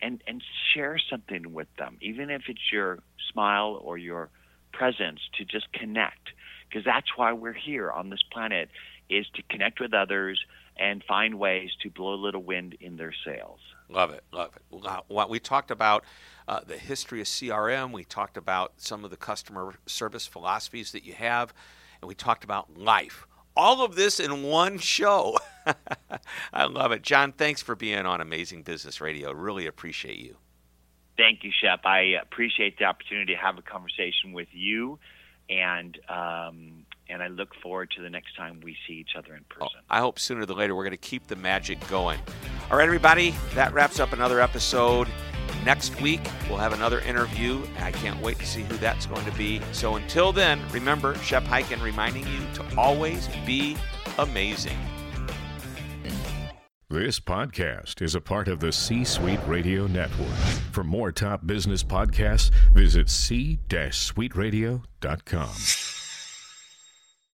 and 0.00 0.22
and 0.26 0.42
share 0.74 0.98
something 1.10 1.52
with 1.52 1.68
them, 1.78 1.98
even 2.00 2.30
if 2.30 2.42
it's 2.48 2.72
your 2.72 2.98
smile 3.32 3.80
or 3.82 3.98
your 3.98 4.30
presence, 4.72 5.20
to 5.38 5.44
just 5.44 5.72
connect. 5.72 6.30
Because 6.68 6.84
that's 6.84 7.16
why 7.16 7.32
we're 7.32 7.52
here 7.52 7.90
on 7.90 8.10
this 8.10 8.22
planet, 8.32 8.68
is 9.08 9.26
to 9.34 9.42
connect 9.48 9.80
with 9.80 9.94
others 9.94 10.44
and 10.76 11.02
find 11.04 11.38
ways 11.38 11.70
to 11.82 11.90
blow 11.90 12.14
a 12.14 12.16
little 12.16 12.42
wind 12.42 12.76
in 12.80 12.96
their 12.96 13.14
sails. 13.24 13.60
Love 13.88 14.10
it, 14.10 14.24
love 14.32 14.50
it. 14.56 15.30
We 15.30 15.38
talked 15.38 15.70
about 15.70 16.04
uh, 16.48 16.60
the 16.66 16.76
history 16.76 17.20
of 17.20 17.26
CRM. 17.26 17.92
We 17.92 18.04
talked 18.04 18.36
about 18.36 18.74
some 18.76 19.04
of 19.04 19.10
the 19.10 19.16
customer 19.16 19.74
service 19.86 20.26
philosophies 20.26 20.92
that 20.92 21.04
you 21.04 21.14
have 21.14 21.54
and 22.06 22.08
we 22.08 22.14
talked 22.14 22.44
about 22.44 22.78
life. 22.78 23.26
All 23.56 23.84
of 23.84 23.96
this 23.96 24.20
in 24.20 24.44
one 24.44 24.78
show. 24.78 25.36
I 26.52 26.66
love 26.66 26.92
it. 26.92 27.02
Jon, 27.02 27.32
thanks 27.32 27.60
for 27.60 27.74
being 27.74 28.06
on 28.06 28.20
Amazing 28.20 28.62
Business 28.62 29.00
Radio. 29.00 29.32
Really 29.32 29.66
appreciate 29.66 30.18
you. 30.18 30.36
Thank 31.16 31.42
you, 31.42 31.50
Shep. 31.60 31.84
I 31.84 32.14
appreciate 32.22 32.78
the 32.78 32.84
opportunity 32.84 33.34
to 33.34 33.40
have 33.40 33.58
a 33.58 33.62
conversation 33.62 34.32
with 34.32 34.48
you, 34.52 34.98
and 35.48 35.98
um, 36.08 36.84
and 37.08 37.22
I 37.22 37.28
look 37.28 37.54
forward 37.60 37.90
to 37.96 38.02
the 38.02 38.10
next 38.10 38.36
time 38.36 38.60
we 38.62 38.76
see 38.86 38.94
each 38.94 39.16
other 39.16 39.34
in 39.34 39.42
oh, 39.52 39.54
person. 39.54 39.80
Oh, 39.80 39.84
I 39.90 39.98
hope 40.00 40.18
sooner 40.18 40.44
than 40.44 40.56
later 40.56 40.76
we're 40.76 40.84
going 40.84 40.90
to 40.90 40.98
keep 40.98 41.26
the 41.26 41.36
magic 41.36 41.84
going. 41.88 42.20
All 42.70 42.76
right, 42.76 42.86
everybody, 42.86 43.34
that 43.54 43.72
wraps 43.72 43.98
up 43.98 44.12
another 44.12 44.40
episode. 44.40 45.08
Next 45.66 46.00
week, 46.00 46.20
we'll 46.48 46.56
have 46.58 46.72
another 46.72 47.00
interview. 47.00 47.60
I 47.80 47.90
can't 47.90 48.22
wait 48.22 48.38
to 48.38 48.46
see 48.46 48.62
who 48.62 48.76
that's 48.76 49.06
going 49.06 49.24
to 49.24 49.32
be. 49.32 49.60
So 49.72 49.96
until 49.96 50.32
then, 50.32 50.60
remember 50.70 51.16
Shep 51.16 51.42
Hyken 51.42 51.82
reminding 51.82 52.24
you 52.28 52.38
to 52.54 52.64
always 52.78 53.28
be 53.44 53.76
amazing. 54.16 54.78
This 56.88 57.18
podcast 57.18 58.00
is 58.00 58.14
a 58.14 58.20
part 58.20 58.46
of 58.46 58.60
the 58.60 58.70
C 58.70 59.02
Suite 59.02 59.40
Radio 59.48 59.88
Network. 59.88 60.36
For 60.70 60.84
more 60.84 61.10
top 61.10 61.44
business 61.48 61.82
podcasts, 61.82 62.52
visit 62.72 63.10
c-suiteradio.com. 63.10 65.95